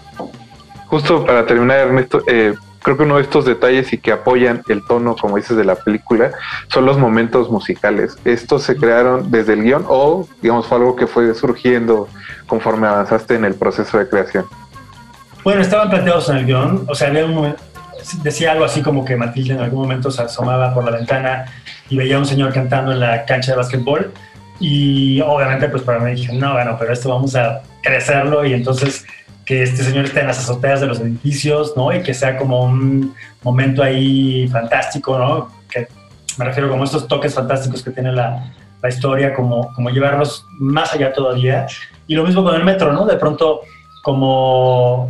Justo 0.87 1.24
para 1.24 1.46
terminar, 1.46 1.78
Ernesto, 1.78 2.24
eh, 2.26 2.54
creo 2.88 2.96
que 2.96 3.03
uno 3.03 3.16
de 3.16 3.22
estos 3.24 3.44
detalles 3.44 3.92
y 3.92 3.98
que 3.98 4.12
apoyan 4.12 4.62
el 4.70 4.83
tono, 4.83 5.14
como 5.14 5.37
dices, 5.37 5.59
de 5.59 5.64
la 5.66 5.74
película, 5.74 6.31
son 6.68 6.87
los 6.87 6.96
momentos 6.96 7.51
musicales. 7.51 8.16
Estos 8.24 8.62
se 8.62 8.77
crearon 8.77 9.31
desde 9.31 9.53
el 9.53 9.62
guion 9.62 9.85
o, 9.87 10.27
digamos, 10.40 10.66
fue 10.66 10.79
algo 10.79 10.96
que 10.96 11.07
fue 11.07 11.35
surgiendo 11.35 12.09
conforme 12.46 12.87
avanzaste 12.87 13.35
en 13.35 13.44
el 13.44 13.53
proceso 13.57 13.98
de 13.98 14.09
creación. 14.09 14.46
Bueno, 15.44 15.61
estaban 15.61 15.90
planteados 15.90 16.31
en 16.31 16.38
el 16.38 16.46
guion, 16.46 16.87
o 16.88 16.94
sea, 16.94 17.09
había 17.09 17.27
un 17.27 17.35
momen- 17.35 17.57
decía 18.22 18.53
algo 18.53 18.64
así 18.64 18.81
como 18.81 19.05
que 19.05 19.16
Matilde 19.16 19.53
en 19.53 19.61
algún 19.61 19.83
momento 19.83 20.11
se 20.11 20.22
asomaba 20.22 20.72
por 20.72 20.83
la 20.83 20.92
ventana 20.92 21.44
y 21.90 21.96
veía 21.98 22.16
a 22.16 22.20
un 22.20 22.24
señor 22.27 22.55
cantando 22.55 22.92
en 22.92 23.01
la 23.01 23.27
cancha 23.27 23.51
de 23.51 23.59
básquetbol 23.59 24.14
y 24.61 25.20
obviamente 25.20 25.68
pues 25.68 25.83
para 25.83 25.98
mí 25.98 26.12
dije, 26.12 26.33
no, 26.33 26.55
bueno, 26.55 26.74
pero 26.79 26.94
esto 26.94 27.11
vamos 27.11 27.37
a 27.37 27.61
crecerlo 27.83 28.46
y 28.46 28.55
entonces 28.55 29.05
que 29.49 29.63
este 29.63 29.83
señor 29.83 30.05
esté 30.05 30.21
en 30.21 30.27
las 30.27 30.39
azoteas 30.41 30.79
de 30.83 30.87
los 30.87 31.01
edificios, 31.01 31.73
¿no? 31.75 31.91
Y 31.97 32.03
que 32.03 32.13
sea 32.13 32.37
como 32.37 32.65
un 32.65 33.15
momento 33.43 33.83
ahí 33.83 34.47
fantástico, 34.49 35.19
¿no? 35.19 35.49
Me 36.39 36.45
refiero 36.45 36.69
como 36.69 36.85
estos 36.85 37.09
toques 37.09 37.33
fantásticos 37.35 37.83
que 37.83 37.91
tiene 37.91 38.13
la, 38.13 38.53
la 38.83 38.89
historia, 38.91 39.33
como, 39.33 39.73
como 39.73 39.89
llevarlos 39.89 40.45
más 40.59 40.93
allá 40.93 41.15
todavía. 41.15 41.67
Y 42.07 42.15
lo 42.15 42.25
mismo 42.25 42.45
con 42.45 42.55
el 42.57 42.63
metro, 42.63 42.93
¿no? 42.93 43.07
De 43.07 43.17
pronto 43.17 43.63
como 44.03 45.09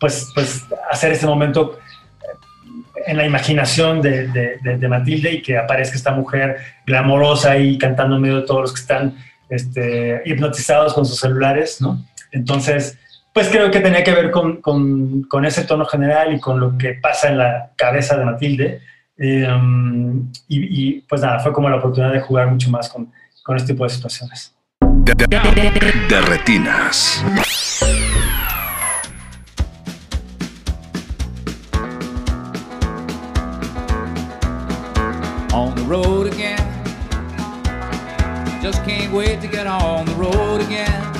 pues, 0.00 0.30
pues 0.34 0.64
hacer 0.90 1.12
ese 1.12 1.26
momento 1.26 1.78
eh, 2.22 3.02
en 3.06 3.16
la 3.18 3.24
imaginación 3.24 4.02
de, 4.02 4.26
de- 4.28 4.58
de- 4.64 4.78
de 4.78 4.88
Matilde 4.88 5.32
y 5.32 5.42
que 5.42 5.56
aparezca 5.56 5.96
esta 5.96 6.10
mujer 6.10 6.56
glamorosa 6.86 7.56
y 7.56 7.78
cantando 7.78 8.16
en 8.16 8.22
medio 8.22 8.36
de 8.40 8.46
todos 8.46 8.62
los 8.62 8.72
que 8.72 8.80
están 8.80 9.16
este, 9.48 10.22
hipnotizados 10.26 10.92
con 10.92 11.06
sus 11.06 11.20
celulares, 11.20 11.80
¿no? 11.80 12.04
Entonces, 12.32 12.98
pues 13.32 13.48
creo 13.48 13.70
que 13.70 13.80
tenía 13.80 14.02
que 14.02 14.12
ver 14.12 14.30
con, 14.30 14.60
con- 14.60 15.22
con 15.24 15.44
ese 15.44 15.64
tono 15.64 15.84
general 15.84 16.32
y 16.34 16.40
con 16.40 16.58
lo 16.58 16.76
que 16.76 16.94
pasa 16.94 17.28
en 17.28 17.38
la 17.38 17.70
cabeza 17.76 18.16
de 18.16 18.24
Matilde. 18.24 18.80
Eh, 19.16 19.46
um, 19.52 20.30
y, 20.48 20.88
y, 20.96 21.00
pues 21.02 21.20
nada, 21.22 21.38
fue 21.40 21.52
como 21.52 21.68
la 21.68 21.76
oportunidad 21.76 22.12
de 22.12 22.20
jugar 22.20 22.48
mucho 22.50 22.70
más 22.70 22.88
con, 22.88 23.12
con 23.44 23.56
este 23.56 23.72
tipo 23.74 23.84
de 23.84 23.90
situaciones. 23.90 24.54
De, 24.80 25.14
de- 25.14 25.26
de- 25.26 26.06
de 26.08 26.20
retinas. 26.22 27.22
on 35.52 35.74
the 35.74 35.82
road 35.82 36.26
again. 36.26 36.58
Just 38.62 38.84
can't 38.84 39.12
wait 39.12 39.40
to 39.40 39.48
get 39.48 39.66
on 39.66 40.06
the 40.06 40.12
road 40.14 40.60
again. 40.60 41.19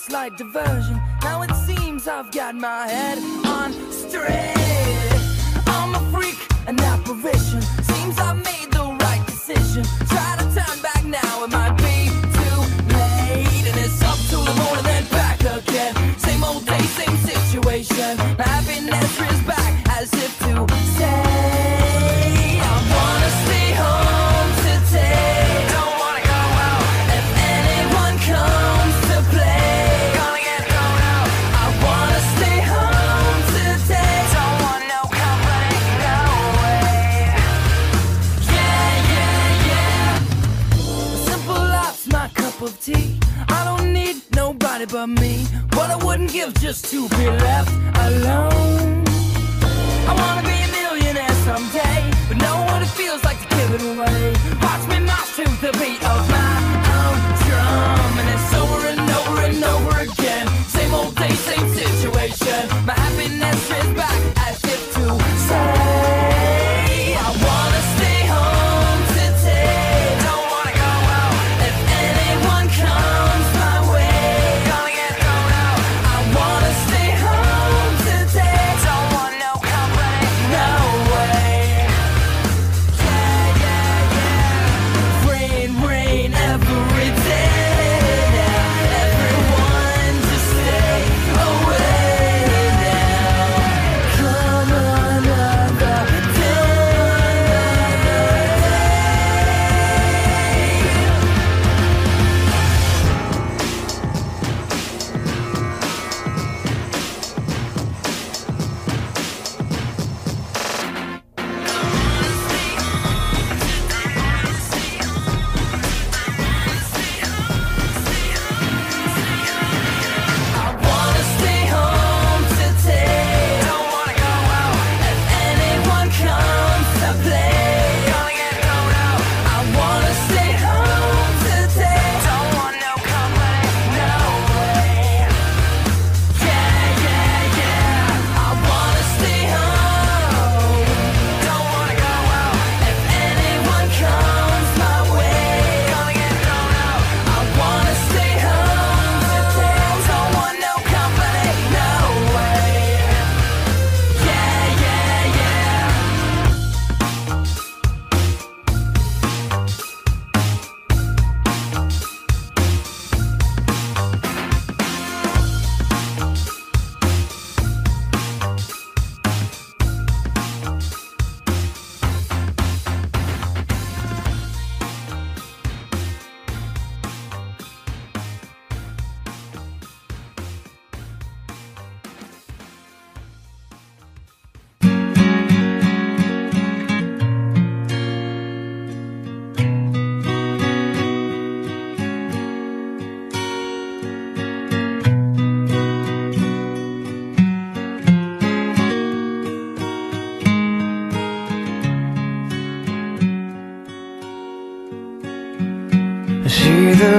Slight 0.00 0.36
diversion. 0.36 0.98
Now 1.22 1.42
it 1.42 1.54
seems 1.66 2.08
I've 2.08 2.30
got 2.32 2.54
my 2.54 2.88
head 2.88 3.18
on 3.46 3.72
straight. 3.92 4.54
I'm 5.66 5.94
a 5.94 6.02
freak, 6.10 6.38
an 6.66 6.80
apparition. 6.80 7.60
Seems 7.92 8.18
I 8.18 8.32
made 8.32 8.70
the 8.72 8.84
right 9.04 9.22
decision. 9.26 9.84
Try 10.08 10.36
to 10.38 10.44
turn 10.56 10.76
back 10.80 11.04
now, 11.04 11.44
it 11.44 11.50
might 11.50 11.76
be 11.76 12.08
too 12.38 12.58
late. 12.96 13.64
And 13.68 13.78
it's 13.84 14.02
up 14.02 14.18
to 14.30 14.36
the 14.48 14.54
moon 14.60 14.78
and 14.78 14.86
then 14.86 15.04
back 15.10 15.40
again. 15.40 15.92
Same 16.18 16.44
old 16.44 16.64
day, 16.66 16.80
same 17.00 17.16
situation. 17.18 18.16
Happiness 18.38 19.20
is 19.20 19.40
back 19.42 19.89
give 46.40 46.54
just 46.54 46.84
to 46.86 47.08
be 47.10 47.26
left 47.26 47.70
alone. 48.06 49.04
I 50.08 50.12
wanna 50.20 50.42
be 50.52 50.56
a 50.66 50.70
millionaire 50.78 51.36
someday, 51.48 52.00
but 52.28 52.36
know 52.44 52.56
what 52.68 52.80
it 52.82 52.92
feels 53.00 53.22
like 53.24 53.38
to 53.42 53.48
give 53.56 53.70
it 53.76 53.82
away. 53.92 54.22
Watch 54.64 54.84
me 54.88 54.98
march 55.10 55.30
to 55.36 55.44
the 55.64 55.72
beat 55.80 56.02
of 56.14 56.20
my 56.36 56.52
own 56.98 57.18
drum, 57.44 58.12
and 58.20 58.28
it's 58.34 58.54
over 58.60 58.80
and 58.92 59.06
over 59.18 59.36
and 59.48 59.62
over 59.74 59.94
again. 60.08 60.46
Same 60.76 60.94
old 60.94 61.14
day, 61.14 61.34
same 61.50 61.68
situation. 61.82 62.60
My 62.86 62.94
happiness 62.94 63.60
is 63.78 63.88
back 64.00 64.29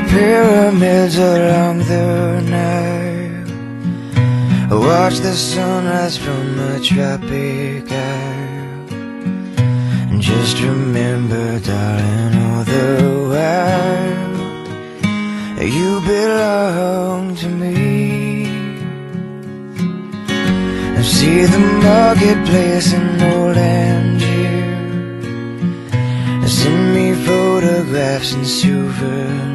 pyramids 0.09 1.17
along 1.17 1.79
the 1.79 2.41
Nile. 2.41 3.47
I 4.71 4.75
watch 4.75 5.17
the 5.19 5.33
sunrise 5.33 6.17
from 6.17 6.57
the 6.57 6.79
tropic 6.79 7.91
isle. 7.91 8.87
And 10.09 10.21
just 10.21 10.61
remember, 10.61 11.59
darling, 11.59 12.35
all 12.45 12.63
the 12.63 12.89
while. 13.31 14.31
You 15.77 16.01
belong 16.01 17.35
to 17.35 17.47
me. 17.47 18.45
I 20.97 21.01
see 21.03 21.45
the 21.45 21.59
marketplace 21.59 22.93
in 22.93 23.21
old 23.21 23.57
Angier 23.57 24.61
Send 26.61 26.93
me 26.93 27.13
photographs 27.25 28.33
and 28.33 28.45
souvenirs. 28.45 29.50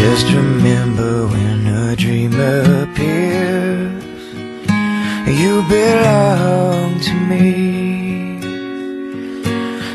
Just 0.00 0.32
remember 0.32 1.26
when 1.26 1.66
a 1.66 1.94
dream 1.94 2.32
appears 2.32 4.02
You 5.42 5.62
belong 5.68 6.98
to 7.00 7.14
me. 7.30 8.40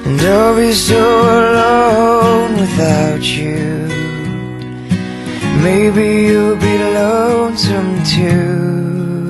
And 0.06 0.22
I'll 0.22 0.56
be 0.56 0.74
so 0.74 1.01
alone 1.41 2.51
without 2.62 3.24
you. 3.24 3.88
Maybe 5.64 6.08
you'll 6.28 6.58
be 6.58 6.78
lonesome 6.99 7.93
too. 8.14 9.30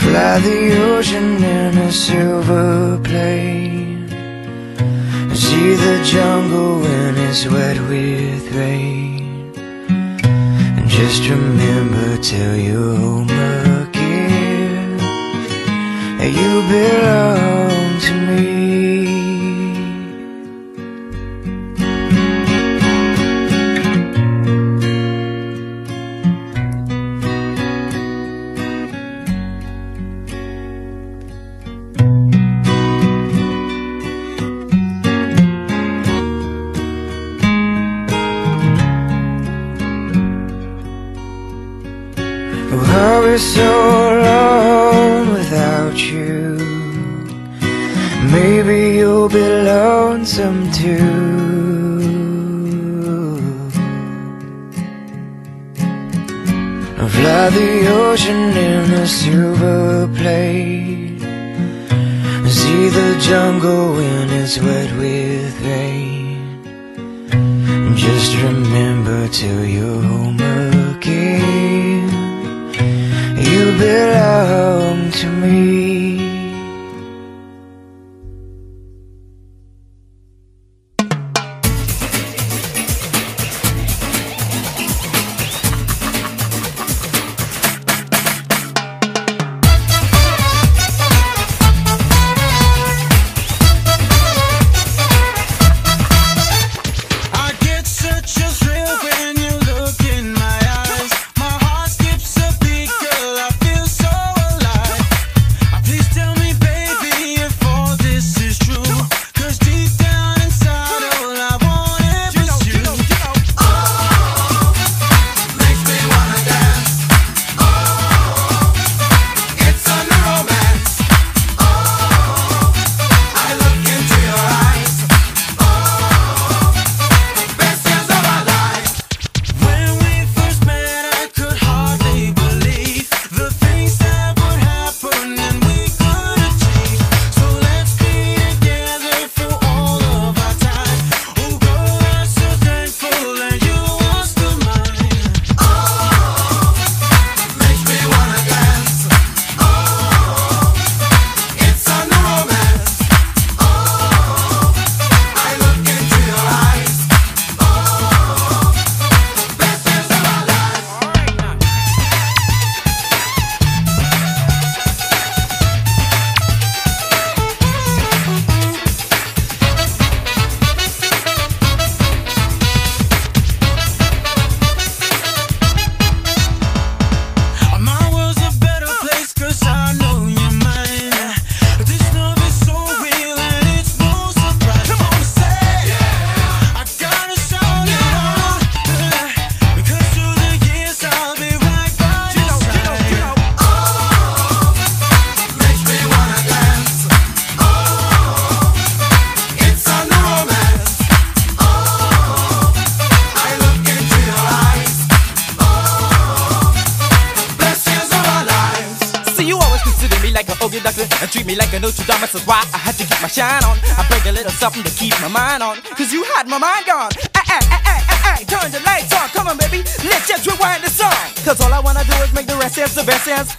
Fly 0.00 0.38
the 0.40 0.60
ocean 0.90 1.42
in 1.42 1.78
a 1.78 1.90
silver 1.90 3.00
plane 3.02 3.73
see 5.64 5.74
the 5.76 6.04
jungle 6.04 6.80
when 6.80 7.16
it's 7.26 7.46
wet 7.46 7.78
with 7.88 8.44
rain. 8.52 9.52
And 10.76 10.86
just 10.88 11.22
remember 11.28 12.18
till 12.18 12.56
you 12.56 12.80
home 13.02 13.30
again 13.30 14.98
you 16.40 16.52
belong. 16.72 17.73
so 43.38 44.20
long 44.28 45.32
without 45.32 45.96
you. 46.10 46.56
Maybe 48.30 48.96
you'll 48.98 49.28
be 49.28 49.46
lonesome 49.72 50.70
too. 50.70 51.34
I 57.02 57.08
Fly 57.08 57.50
the 57.50 57.72
ocean 58.04 58.56
in 58.56 58.92
a 59.02 59.06
silver 59.06 60.08
plane. 60.16 61.18
See 62.48 62.88
the 62.88 63.18
jungle 63.20 63.98
in 63.98 64.30
its 64.30 64.58
way 64.58 64.83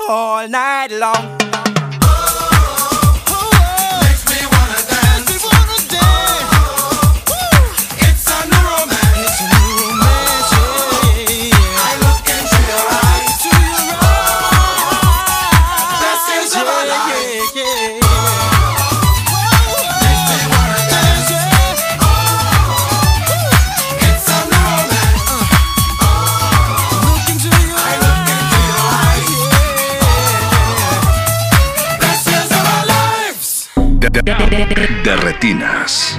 all 0.08 0.48
night 0.48 0.92
long. 0.92 1.35
De 34.58 35.16
retinas. 35.18 36.18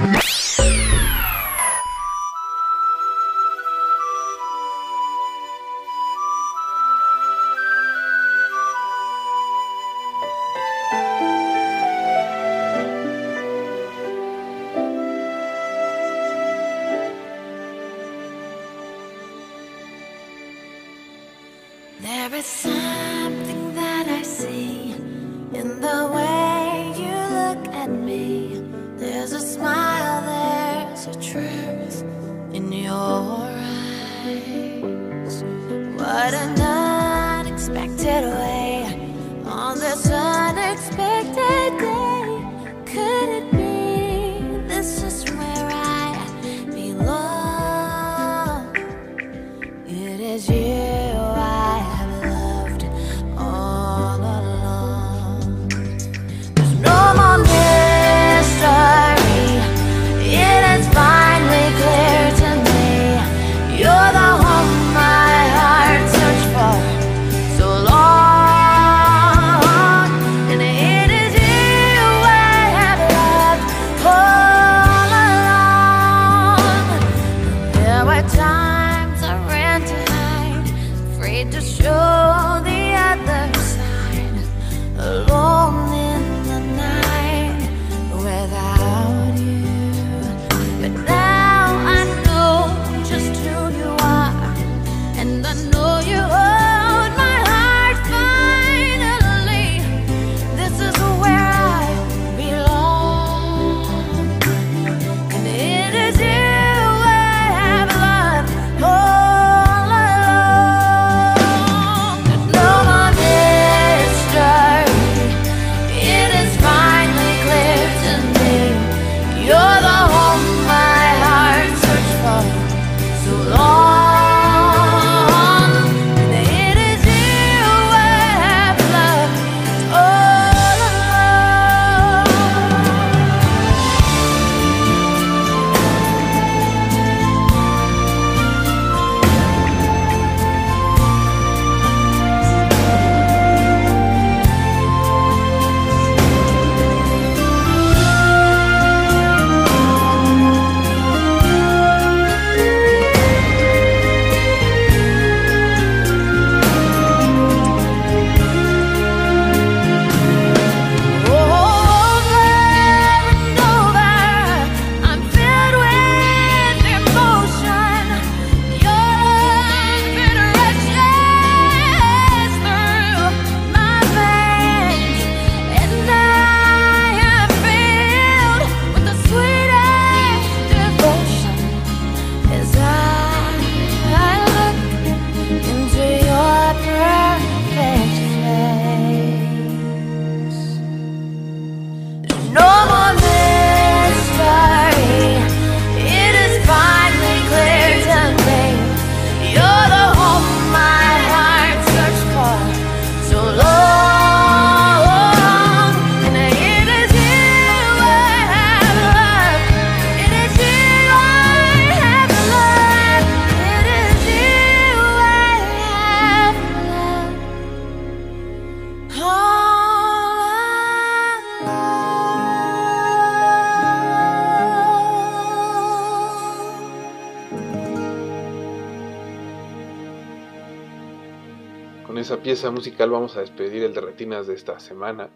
Pieza 232.47 232.71
musical 232.71 233.09
vamos 233.09 233.35
a 233.35 233.41
despedir 233.41 233.83
el 233.83 233.93
de 233.93 233.99
retinas 233.99 234.47
de 234.47 234.53
esta 234.53 234.79
semana. 234.79 235.29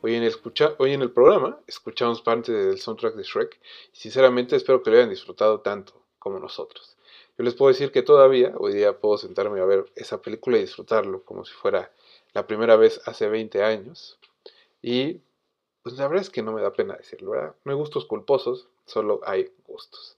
Hoy 0.00 0.14
en, 0.14 0.22
el 0.22 0.28
escucha- 0.28 0.76
hoy 0.78 0.92
en 0.92 1.02
el 1.02 1.10
programa 1.10 1.58
escuchamos 1.66 2.22
parte 2.22 2.52
del 2.52 2.78
soundtrack 2.78 3.16
de 3.16 3.24
Shrek 3.24 3.60
y 3.92 3.96
sinceramente 3.96 4.54
espero 4.54 4.80
que 4.80 4.90
lo 4.90 4.96
hayan 4.98 5.10
disfrutado 5.10 5.58
tanto 5.58 5.92
como 6.20 6.38
nosotros. 6.38 6.96
Yo 7.36 7.42
les 7.42 7.54
puedo 7.54 7.72
decir 7.72 7.90
que 7.90 8.02
todavía 8.02 8.54
hoy 8.56 8.74
día 8.74 8.96
puedo 8.96 9.18
sentarme 9.18 9.58
a 9.58 9.64
ver 9.64 9.86
esa 9.96 10.22
película 10.22 10.56
y 10.56 10.60
disfrutarlo 10.60 11.24
como 11.24 11.44
si 11.44 11.52
fuera 11.52 11.90
la 12.32 12.46
primera 12.46 12.76
vez 12.76 13.00
hace 13.06 13.28
20 13.28 13.64
años. 13.64 14.20
Y 14.80 15.20
pues 15.82 15.96
la 15.96 16.06
verdad 16.06 16.22
es 16.22 16.30
que 16.30 16.44
no 16.44 16.52
me 16.52 16.62
da 16.62 16.72
pena 16.72 16.94
decirlo, 16.94 17.32
¿verdad? 17.32 17.56
No 17.64 17.72
hay 17.72 17.76
gustos 17.76 18.04
culposos, 18.04 18.68
solo 18.86 19.20
hay 19.26 19.50
gustos. 19.66 20.16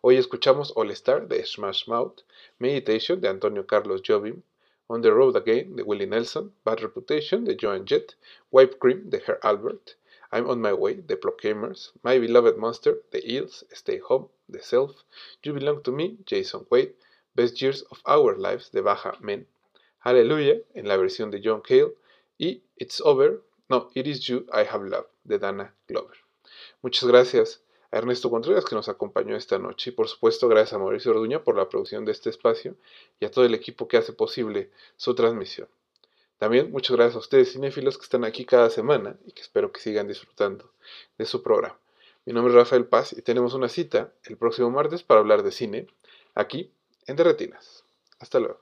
Hoy 0.00 0.16
escuchamos 0.16 0.72
All 0.74 0.90
Star 0.92 1.28
de 1.28 1.44
Smash 1.44 1.86
Mouth, 1.86 2.22
Meditation 2.58 3.20
de 3.20 3.28
Antonio 3.28 3.66
Carlos 3.66 4.00
Jobim, 4.02 4.40
On 4.92 5.00
the 5.00 5.10
Road 5.10 5.36
Again 5.36 5.76
de 5.76 5.84
Willie 5.84 6.04
Nelson, 6.04 6.52
Bad 6.66 6.82
Reputation 6.82 7.44
de 7.44 7.54
Joan 7.54 7.86
Jett, 7.86 8.14
White 8.50 8.78
Cream 8.78 9.08
de 9.08 9.20
Herr 9.20 9.38
Albert, 9.42 9.94
I'm 10.30 10.46
on 10.46 10.60
My 10.60 10.74
Way 10.74 10.96
de 11.06 11.16
Proclaimers, 11.16 11.92
My 12.04 12.18
Beloved 12.18 12.58
Monster 12.58 12.98
de 13.10 13.26
Eels, 13.26 13.64
Stay 13.72 14.00
Home 14.06 14.28
de 14.50 14.62
Self, 14.62 15.02
You 15.42 15.54
Belong 15.54 15.82
to 15.84 15.92
Me, 15.92 16.18
Jason 16.26 16.66
Wade, 16.68 16.92
Best 17.34 17.62
Years 17.62 17.80
of 17.90 18.02
Our 18.04 18.36
Lives 18.36 18.68
de 18.68 18.82
Baja 18.82 19.16
Men, 19.22 19.46
Hallelujah 20.00 20.60
en 20.74 20.86
la 20.86 20.98
versión 20.98 21.30
de 21.30 21.40
John 21.42 21.62
Cale 21.62 21.94
y 22.38 22.60
It's 22.76 23.00
Over, 23.00 23.40
no, 23.70 23.88
It 23.94 24.06
Is 24.06 24.28
You 24.28 24.46
I 24.52 24.64
Have 24.64 24.86
Loved 24.86 25.08
de 25.24 25.38
Dana 25.38 25.72
Glover. 25.88 26.18
Muchas 26.82 27.08
gracias 27.08 27.62
a 27.92 27.98
Ernesto 27.98 28.30
Contreras 28.30 28.64
que 28.64 28.74
nos 28.74 28.88
acompañó 28.88 29.36
esta 29.36 29.58
noche 29.58 29.90
y 29.90 29.92
por 29.92 30.08
supuesto 30.08 30.48
gracias 30.48 30.72
a 30.72 30.78
Mauricio 30.78 31.12
Orduña 31.12 31.44
por 31.44 31.56
la 31.56 31.68
producción 31.68 32.04
de 32.04 32.12
este 32.12 32.30
espacio 32.30 32.74
y 33.20 33.26
a 33.26 33.30
todo 33.30 33.44
el 33.44 33.54
equipo 33.54 33.86
que 33.86 33.98
hace 33.98 34.12
posible 34.14 34.70
su 34.96 35.14
transmisión. 35.14 35.68
También 36.38 36.72
muchas 36.72 36.96
gracias 36.96 37.16
a 37.16 37.20
ustedes 37.20 37.52
cinéfilos 37.52 37.98
que 37.98 38.04
están 38.04 38.24
aquí 38.24 38.44
cada 38.44 38.70
semana 38.70 39.16
y 39.26 39.32
que 39.32 39.42
espero 39.42 39.70
que 39.70 39.80
sigan 39.80 40.08
disfrutando 40.08 40.72
de 41.18 41.26
su 41.26 41.42
programa. 41.42 41.78
Mi 42.24 42.32
nombre 42.32 42.52
es 42.52 42.56
Rafael 42.56 42.86
Paz 42.86 43.12
y 43.12 43.22
tenemos 43.22 43.52
una 43.54 43.68
cita 43.68 44.12
el 44.24 44.36
próximo 44.36 44.70
martes 44.70 45.02
para 45.02 45.20
hablar 45.20 45.42
de 45.42 45.52
cine 45.52 45.86
aquí 46.34 46.72
en 47.06 47.16
Derretinas. 47.16 47.84
Hasta 48.18 48.40
luego. 48.40 48.61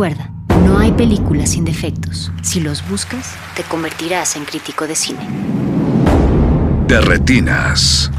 Recuerda, 0.00 0.30
no 0.64 0.78
hay 0.78 0.92
películas 0.92 1.50
sin 1.50 1.66
defectos. 1.66 2.32
Si 2.40 2.58
los 2.58 2.88
buscas, 2.88 3.34
te 3.54 3.62
convertirás 3.64 4.34
en 4.34 4.46
crítico 4.46 4.86
de 4.86 4.96
cine. 4.96 5.20
De 6.86 6.98
retinas. 7.02 8.10